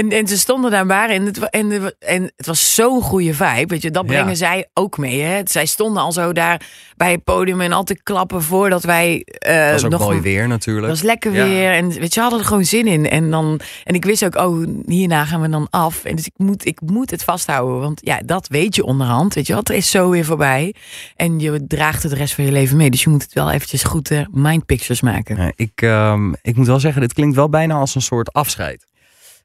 [0.00, 3.66] En, en ze stonden daar maar en het, en, en het was zo'n goede vibe.
[3.66, 4.12] Weet je, dat Ja.
[4.12, 5.20] brengen zij ook mee.
[5.20, 5.40] Hè?
[5.44, 6.60] Zij stonden al zo daar
[6.96, 9.22] bij het podium en altijd klappen voordat wij.
[9.24, 10.86] eh Dat was ook nog mooi weer Het natuurlijk.
[10.86, 11.44] was lekker Ja.
[11.44, 11.72] weer.
[11.72, 13.08] En weet je, hadden er gewoon zin in.
[13.08, 16.04] En, dan, en ik wist ook, oh, hierna gaan we dan af.
[16.04, 17.80] En dus ik moet, ik moet het vasthouden.
[17.80, 19.34] Want ja, dat weet je onderhand.
[19.34, 20.74] Weet je wat, er is zo weer voorbij.
[21.16, 22.90] En je draagt het de rest van je leven mee.
[22.90, 25.36] Dus je moet het wel eventjes goed eh, mindpictures maken.
[25.36, 28.88] Ja, ik, ehm, ik moet wel zeggen, dit klinkt wel bijna als een soort afscheid.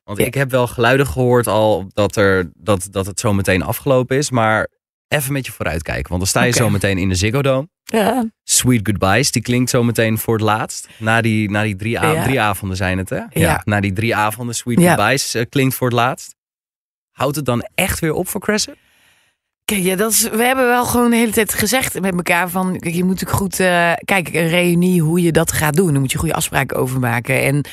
[0.06, 4.18] Want ik heb wel geluiden gehoord al dat, er, dat, dat het zo meteen afgelopen
[4.18, 4.32] is.
[4.32, 4.68] Maar
[5.08, 6.08] even met je vooruitkijken.
[6.10, 6.58] Want dan sta je Oké.
[6.58, 7.68] zo meteen in de Ziggo Dome.
[7.84, 8.26] Ja.
[8.44, 10.88] Sweet Goodbyes, die klinkt zo meteen voor het laatst.
[10.98, 12.24] Na die, na die drie, Ja.
[12.24, 13.22] drie avonden zijn het, hè?
[13.30, 13.62] Ja.
[13.64, 14.80] Na die drie avonden, Sweet.
[14.80, 16.36] Goodbyes eh, klinkt voor het laatst.
[17.12, 18.78] Houdt het dan echt weer op voor Crescent?
[19.66, 22.80] Kijk, ja, dat is, we hebben wel gewoon de hele tijd gezegd met elkaar van,
[22.80, 25.92] kijk, je moet ook goed, eh kijk, een reunie, hoe je dat gaat doen.
[25.92, 27.42] Daar moet je goede afspraken over maken.
[27.44, 27.66] En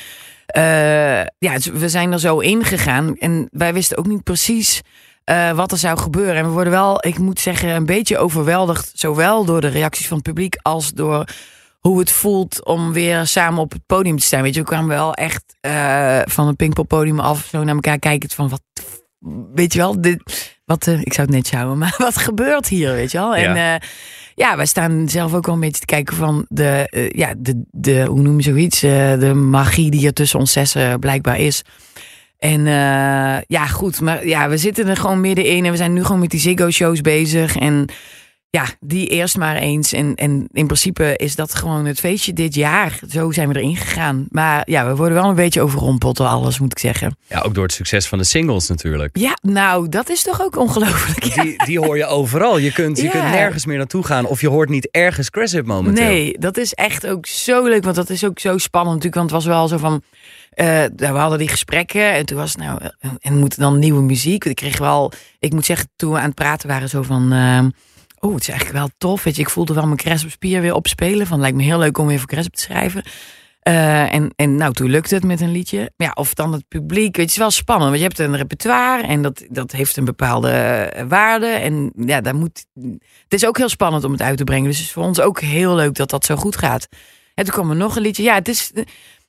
[1.37, 4.81] ja, dus we zijn er zo ingegaan en wij wisten ook niet precies
[5.23, 6.35] eh, wat er zou gebeuren.
[6.35, 10.17] En we worden wel, ik moet zeggen, een beetje overweldigd, zowel door de reacties van
[10.17, 11.25] het publiek als door
[11.79, 14.41] hoe het voelt om weer samen op het podium te staan.
[14.41, 17.99] Weet je, we kwamen wel echt eh, van het Pinkpop podium af, zo naar elkaar
[17.99, 18.61] kijken van wat,
[19.53, 20.21] weet je wel, dit,
[20.65, 23.35] wat, eh, ik zou het net sjouwen, maar wat gebeurt hier, weet je wel?
[23.35, 23.79] En Ja.
[24.35, 27.61] Ja, wij staan zelf ook wel een beetje te kijken van de, eh, ja, de,
[27.71, 31.63] de, hoe noem je zoiets, Eh, de magie die er tussen ons zessen blijkbaar is.
[32.39, 36.03] En eh, ja, goed, maar ja, we zitten er gewoon middenin en we zijn nu
[36.03, 37.57] gewoon met die Ziggo-shows bezig.
[37.57, 37.85] En
[38.55, 39.93] ja, die eerst maar eens.
[39.93, 42.99] En, en in principe is dat gewoon het feestje dit jaar.
[43.09, 44.25] Zo zijn we erin gegaan.
[44.29, 47.17] Maar ja, we worden wel een beetje overrompeld door alles, moet ik zeggen.
[47.27, 49.17] Ja, ook door het succes van de singles natuurlijk.
[49.17, 51.23] Ja, nou, dat is toch ook ongelooflijk.
[51.23, 51.43] Ja.
[51.43, 52.57] Die, die hoor je overal.
[52.57, 53.09] Je kunt, je Ja.
[53.09, 56.05] kunt nergens meer naartoe gaan of je hoort niet ergens Cressip momenteel.
[56.05, 57.83] Nee, dat is echt ook zo leuk.
[57.83, 59.15] Want dat is ook zo spannend natuurlijk.
[59.31, 60.01] Want het was wel zo van...
[60.49, 62.79] eh, we hadden die gesprekken en toen was het nou...
[63.19, 64.45] en moet dan nieuwe muziek?
[64.45, 65.11] Ik kreeg wel...
[65.39, 67.31] Ik moet zeggen, toen we aan het praten waren zo van...
[67.31, 67.59] eh,
[68.23, 69.23] oh, het is eigenlijk wel tof.
[69.23, 71.27] Weet je, ik voelde wel mijn Cresp spier weer opspelen.
[71.27, 73.03] Van, lijkt me heel leuk om weer voor Cresp te schrijven.
[73.59, 75.91] Eh, en, en nou, toen lukte het met een liedje.
[75.97, 77.15] Ja, of dan het publiek.
[77.15, 77.89] Weet je, het is wel spannend.
[77.89, 81.45] Want je hebt een repertoire en dat, dat heeft een bepaalde eh, waarde.
[81.45, 82.65] En ja, daar moet.
[83.23, 84.67] Het is ook heel spannend om het uit te brengen.
[84.67, 86.87] Dus het is voor ons ook heel leuk dat dat zo goed gaat.
[87.33, 88.23] En toen kwam er nog een liedje.
[88.23, 88.71] Ja, het is.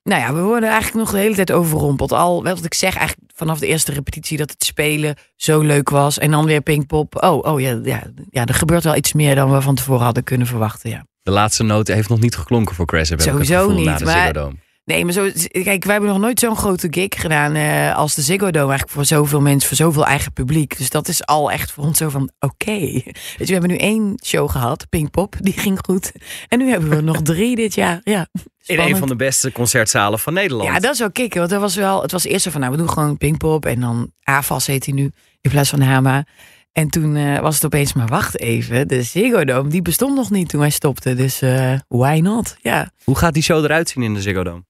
[0.05, 2.13] Nou ja, we worden eigenlijk nog de hele tijd overrompeld.
[2.13, 6.19] Al wat ik zeg, eigenlijk vanaf de eerste repetitie dat het spelen zo leuk was.
[6.19, 7.23] En dan weer Pinkpop.
[7.23, 10.25] Oh, oh ja, ja, ja, er gebeurt wel iets meer dan we van tevoren hadden
[10.25, 10.91] kunnen verwachten.
[10.91, 11.07] Ja.
[11.23, 14.53] De laatste noot heeft nog niet geklonken voor het Sowieso niet, de maar-.
[14.85, 18.23] Nee, maar zo, kijk, wij hebben nog nooit zo'n grote gig gedaan eh, als de
[18.23, 18.69] Ziggo Dome.
[18.69, 20.79] Eigenlijk voor zoveel mensen, voor zoveel eigen publiek.
[20.79, 22.71] Dus dat is al echt voor ons zo van, oké.
[22.71, 23.03] Je,
[23.39, 26.13] we hebben nu één show gehad, Pinkpop, die ging goed.
[26.49, 28.01] En nu hebben we er nog drie dit jaar.
[28.03, 28.29] Ja,
[28.65, 30.69] In een van de beste concertzalen van Nederland.
[30.69, 31.39] Ja, dat is wel kicken.
[31.39, 33.67] Want dat was wel, het was eerst zo van, nou, we doen gewoon Pinkpop.
[33.67, 35.11] En dan AFAS heet hij nu,
[35.41, 36.25] in plaats van Hama.
[36.73, 40.31] En toen eh, was het opeens, maar wacht even, de Ziggo Dome, die bestond nog
[40.31, 41.17] niet toen wij stopten.
[41.17, 42.57] Dus eh, why not?
[42.61, 42.91] Ja.
[43.05, 44.65] Hoe gaat die show eruit zien in de Ziggo Dome?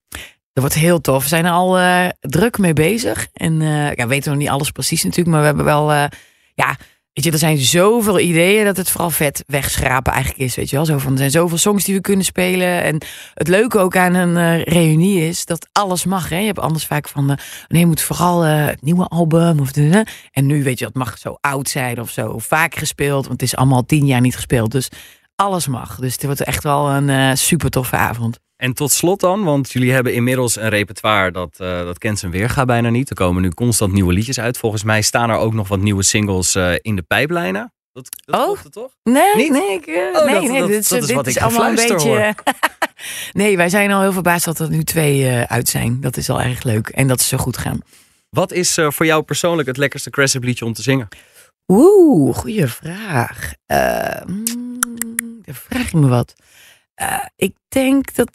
[0.55, 1.23] Dat wordt heel tof.
[1.23, 3.29] We zijn er al eh, druk mee bezig.
[3.33, 5.31] En eh ja, we weten nog niet alles precies natuurlijk.
[5.31, 6.05] Maar we hebben wel, eh,
[6.55, 6.77] ja,
[7.13, 10.55] weet je, er zijn zoveel ideeën dat het vooral vet wegschrapen eigenlijk is.
[10.55, 12.83] Weet je wel, zo van, er zijn zoveel songs die we kunnen spelen.
[12.83, 12.99] En
[13.35, 16.29] het leuke ook aan een reunie is dat alles mag.
[16.29, 16.39] Hè?
[16.39, 17.27] Je hebt anders vaak van,
[17.69, 19.61] nee, je moet vooral het nieuwe album.
[19.61, 23.27] Of de, en nu weet je, dat mag zo oud zijn of zo vaak gespeeld.
[23.27, 24.71] Want het is allemaal tien jaar niet gespeeld.
[24.71, 24.89] Dus
[25.37, 25.97] alles mag.
[25.99, 28.39] Dus het wordt echt wel een eh, super toffe avond.
[28.57, 32.33] En tot slot dan, want jullie hebben inmiddels een repertoire dat, eh, dat kent zijn
[32.33, 33.11] weerga bijna niet.
[33.11, 34.59] Er komen nu constant nieuwe liedjes uit.
[34.59, 37.73] Volgens mij staan er ook nog wat nieuwe singles eh, in de pijplijnen.
[37.93, 38.63] Dat, dat Oh.
[38.63, 38.91] het toch?
[39.03, 39.51] Nee, Niet?
[39.51, 41.75] nee, ik, Oh, nee, dat- nee, dat- dit, is- dit wat is ik allemaal een
[41.75, 42.35] beetje.
[43.33, 46.01] nee, wij zijn al heel verbaasd dat er nu twee uit zijn.
[46.01, 47.81] Dat is al erg leuk en dat is zo goed gaan.
[48.31, 51.09] Wat is voor jou persoonlijk het lekkerste Cressip liedje om te zingen?
[51.67, 53.53] Oeh, goede vraag.
[54.27, 54.43] Mm,
[55.45, 56.35] dan vraag je me wat.
[56.95, 58.31] Eh, ik denk dat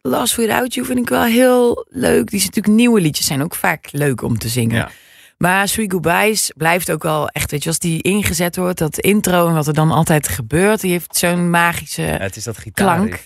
[0.00, 2.30] Last Without You vind ik wel heel leuk.
[2.30, 4.76] Die zijn natuurlijk nieuwe liedjes zijn ook vaak leuk om te zingen.
[4.76, 4.90] Ja.
[5.38, 9.48] Maar Sweet Goodbyes blijft ook wel echt, weet je, als die ingezet wordt, dat intro
[9.48, 12.56] en wat er dan altijd gebeurt, die heeft zo'n magische Ja, het is dat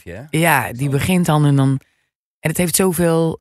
[0.04, 0.22] hè?
[0.30, 1.80] Ja, die begint dan en dan.
[2.40, 3.40] En het heeft zoveel.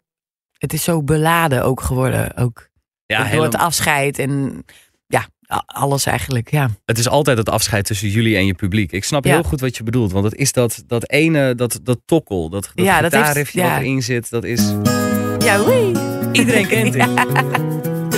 [0.57, 2.37] Het is zo beladen ook geworden.
[2.37, 2.69] Ook
[3.05, 4.63] Ja, door het afscheid en
[5.07, 5.27] ja,
[5.65, 6.51] alles eigenlijk.
[6.51, 8.91] Ja, Het is altijd het afscheid tussen jullie en je publiek.
[8.91, 9.31] Ik snap Ja.
[9.33, 10.11] heel goed wat je bedoelt.
[10.11, 13.59] Want het is dat, dat ene, dat, dat tokkel, dat, dat Ja, dat heeft- gitaarriffje
[13.61, 13.69] ja.
[13.73, 14.29] wat erin zit.
[14.29, 14.73] Dat is...
[15.39, 15.91] ja oei.
[16.31, 17.07] Iedereen kent dit.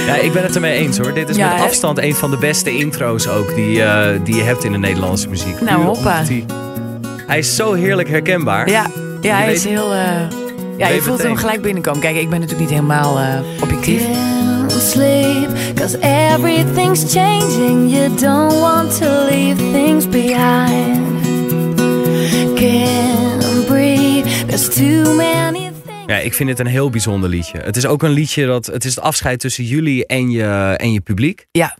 [0.05, 1.13] Ja, ik ben het ermee eens hoor.
[1.13, 4.63] Dit is met afstand een van de beste intro's ook die, eh, die je hebt
[4.63, 5.61] in de Nederlandse muziek.
[5.61, 6.23] Nou, hoppa.
[7.27, 8.69] Hij, is zo heerlijk herkenbaar.
[8.69, 8.87] Ja,
[9.21, 9.93] ja hij weet- is heel.
[9.93, 10.11] eh,
[10.77, 11.99] ja, je voelt hem gelijk binnenkomen.
[12.01, 14.01] Kijk, ik ben natuurlijk niet helemaal eh, objectief.
[14.83, 17.89] Sleep, cause everything's changing.
[17.89, 21.23] You don't want to leave things behind.
[22.55, 26.05] Can't breathe, there's too many things.
[26.05, 27.57] Ja, ik vind het een heel bijzonder liedje.
[27.57, 28.65] Het is ook een liedje dat.
[28.65, 31.45] Het is het afscheid tussen jullie en je, en je publiek.
[31.51, 31.77] Ja.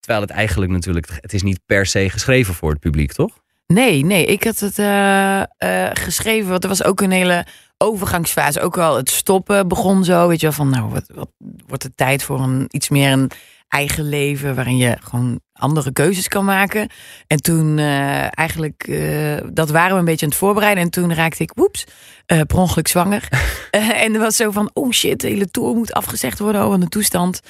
[0.00, 1.08] Terwijl het eigenlijk natuurlijk.
[1.20, 3.38] Het is niet per se geschreven voor het publiek, toch?
[3.66, 7.46] Nee, nee, ik had het eh, eh, geschreven, want er was ook een hele
[7.78, 8.60] overgangsfase.
[8.60, 11.30] Ook wel het stoppen begon zo, weet je wel, van nou, wat, wat
[11.66, 13.30] wordt het tijd voor een iets meer een
[13.68, 16.88] eigen leven, waarin je gewoon andere keuzes kan maken.
[17.26, 20.84] En toen eh, eigenlijk, eh, dat waren we een beetje aan het voorbereiden.
[20.84, 21.84] En toen raakte ik, woeps,
[22.26, 23.28] eh per ongeluk zwanger.
[23.70, 26.80] En er was zo van, oh shit, de hele tour moet afgezegd worden, oh, wat
[26.80, 27.40] een toestand.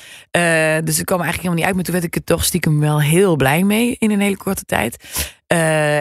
[0.85, 1.75] Dus het kwam eigenlijk helemaal niet uit.
[1.75, 4.65] Maar toen werd ik er toch stiekem wel heel blij mee in een hele korte
[4.65, 5.05] tijd.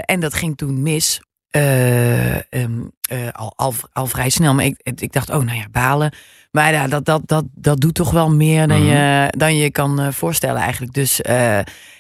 [0.06, 1.22] En dat ging toen mis.
[1.56, 4.54] Eh, ehm, eh, al, al, al vrij snel.
[4.54, 6.14] Maar ik, ik dacht, oh nou ja, balen.
[6.52, 8.88] Maar ja, dat, dat, dat, dat doet toch wel meer dan, Mhm.
[8.92, 10.94] je, dan je kan eh, voorstellen eigenlijk.
[10.94, 11.20] Dus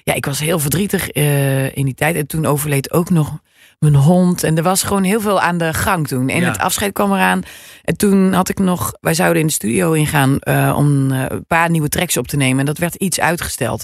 [0.03, 1.11] ja, ik was heel verdrietig
[1.71, 2.15] in die tijd.
[2.15, 3.39] En toen overleed ook nog
[3.79, 4.43] mijn hond.
[4.43, 6.29] En er was gewoon heel veel aan de gang toen.
[6.29, 6.47] En Ja.
[6.47, 7.41] het afscheid kwam eraan.
[7.83, 10.45] En toen had ik nog, wij zouden in de studio ingaan
[10.75, 12.59] om een paar nieuwe tracks op te nemen.
[12.59, 13.83] En dat werd iets uitgesteld.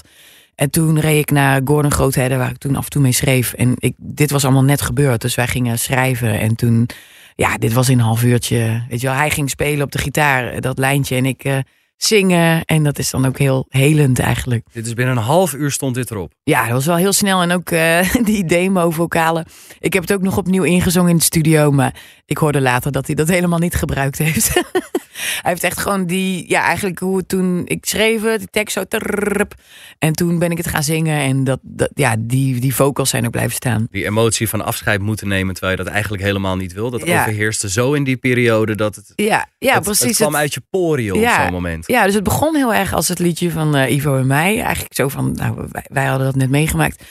[0.54, 3.52] En toen reed ik naar Gordon Groothedde, waar ik toen af en toe mee schreef.
[3.52, 6.40] En ik, dit was allemaal net gebeurd, dus wij gingen schrijven.
[6.40, 6.88] En toen,
[7.36, 8.84] ja, dit was in een half uurtje.
[8.88, 11.16] Weet je wel, hij ging spelen op de gitaar, dat lijntje.
[11.16, 11.58] En ik eh,
[12.04, 12.64] zingen.
[12.64, 14.66] En dat is dan ook heel helend eigenlijk.
[14.72, 16.32] Dit is binnen een half uur stond dit erop.
[16.42, 17.42] Ja, dat was wel heel snel.
[17.42, 19.44] En ook eh, die demo-vocalen.
[19.80, 21.70] Ik heb het ook nog opnieuw ingezongen in de studio.
[21.70, 21.94] Maar
[22.26, 24.52] ik hoorde later dat hij dat helemaal niet gebruikt heeft.
[25.42, 26.44] hij heeft echt gewoon die...
[26.48, 28.84] Ja, eigenlijk hoe het toen ik schreef het, die tekst zo...
[28.84, 29.54] trrrrp.
[29.98, 31.18] En toen ben ik het gaan zingen.
[31.20, 33.86] En dat, dat, ja, die, die vocals zijn ook blijven staan.
[33.90, 36.90] Die emotie van afscheid moeten nemen terwijl je dat eigenlijk helemaal niet wil.
[36.90, 37.20] Dat Ja.
[37.20, 40.06] overheerste zo in die periode dat het, Ja, ja precies.
[40.06, 41.84] het kwam Het- uit je poriën op zo'n moment.
[41.92, 44.60] Ja, dus het begon heel erg als het liedje van eh, Ivo en mij.
[44.60, 47.02] Eigenlijk zo van, nou, wij, wij hadden dat net meegemaakt.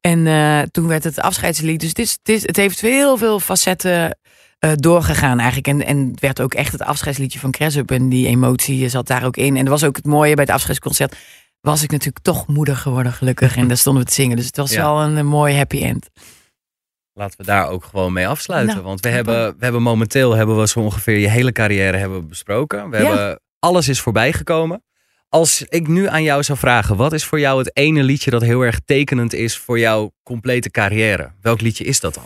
[0.00, 1.80] En eh, toen werd het afscheidslied.
[1.80, 4.18] Dus het, is, het, heeft heel veel facetten
[4.58, 5.68] eh, doorgegaan eigenlijk.
[5.68, 7.90] En, en werd ook echt het afscheidsliedje van Cressup.
[7.90, 9.56] En die emotie zat daar ook in.
[9.56, 11.16] En dat was ook het mooie bij het afscheidsconcert.
[11.60, 13.56] Was ik natuurlijk toch moeder geworden, gelukkig.
[13.56, 14.36] En daar stonden we te zingen.
[14.36, 14.82] Dus het was Ja.
[14.82, 16.10] wel een, een mooi happy end.
[17.12, 18.74] Laten we daar ook gewoon mee afsluiten.
[18.74, 22.28] Nou, want we hebben, we hebben momenteel hebben we zo ongeveer je hele carrière hebben
[22.28, 22.90] besproken.
[22.90, 23.06] We Ja.
[23.06, 24.84] hebben, alles is voorbij gekomen.
[25.28, 28.42] Als ik nu aan jou zou vragen, wat is voor jou het ene liedje dat
[28.42, 31.32] heel erg tekenend is voor jouw complete carrière?
[31.40, 32.24] Welk liedje is dat dan?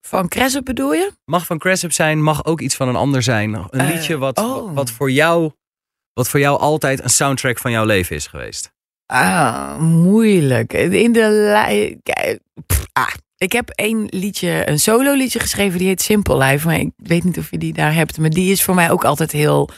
[0.00, 1.12] Van Cressup bedoel je?
[1.24, 3.54] Mag van Cressup zijn, mag ook iets van een ander zijn.
[3.54, 4.74] Een Eh, liedje wat, oh.
[4.74, 5.50] wat, voor jou,
[6.12, 8.72] wat voor jou altijd een soundtrack van jouw leven is geweest.
[9.06, 10.72] Ah, moeilijk.
[10.72, 11.96] In de
[12.66, 16.66] pff, ah, ik heb één liedje, een solo liedje geschreven, die heet Simple Life.
[16.66, 18.18] Maar ik weet niet of je die daar hebt.
[18.18, 19.70] Maar die is voor mij ook altijd heel.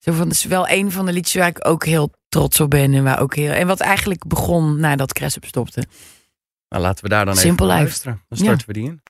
[0.00, 2.70] Zo van, het is wel een van de liedjes waar ik ook heel trots op
[2.70, 2.94] ben.
[2.94, 5.84] En, waar ook heel, en wat eigenlijk begon nadat Cressup stopte.
[6.68, 8.22] Nou, laten we daar dan Simple even luisteren.
[8.28, 9.02] Dan starten we die in.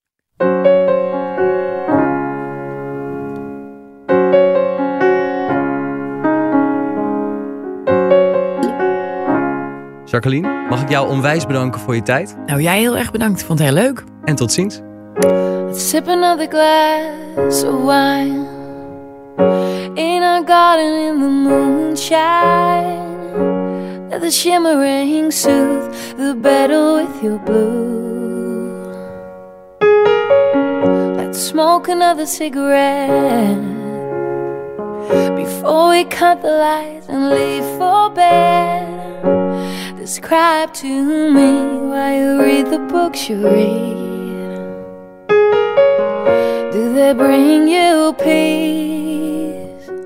[10.04, 12.36] Jacqueline, mag ik jou onwijs bedanken voor je tijd.
[12.46, 13.40] Nou, jij heel erg bedankt.
[13.40, 14.04] Ik vond het heel leuk.
[14.24, 14.80] En tot ziens.
[15.14, 18.59] Let's sip another glass of wine
[19.96, 23.00] in our garden in the moonshine.
[24.10, 27.80] Let the shimmering soothe the battle with your blue.
[31.16, 33.56] Let's smoke another cigarette
[35.36, 38.88] before we cut the lights and leave for bed.
[39.96, 44.10] Describe to me while you read the books you read.
[46.72, 49.19] Do they bring you peace?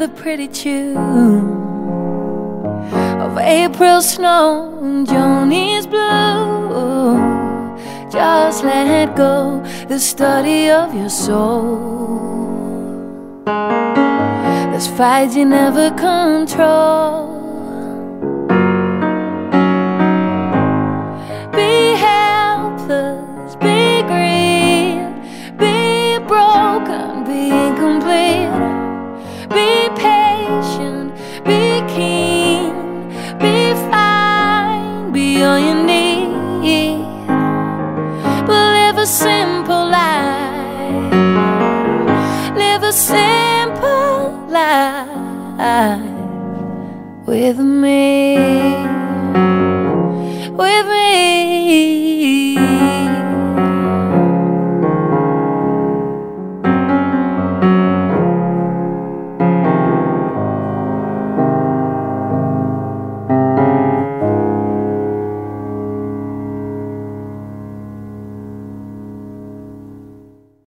[0.00, 0.96] another pretty tune
[3.20, 7.18] of April snow and Joni's blue.
[8.08, 11.82] Just let go the study of your soul.
[14.70, 17.37] There's fights you never control.
[47.38, 48.36] With me,
[50.56, 52.17] with me.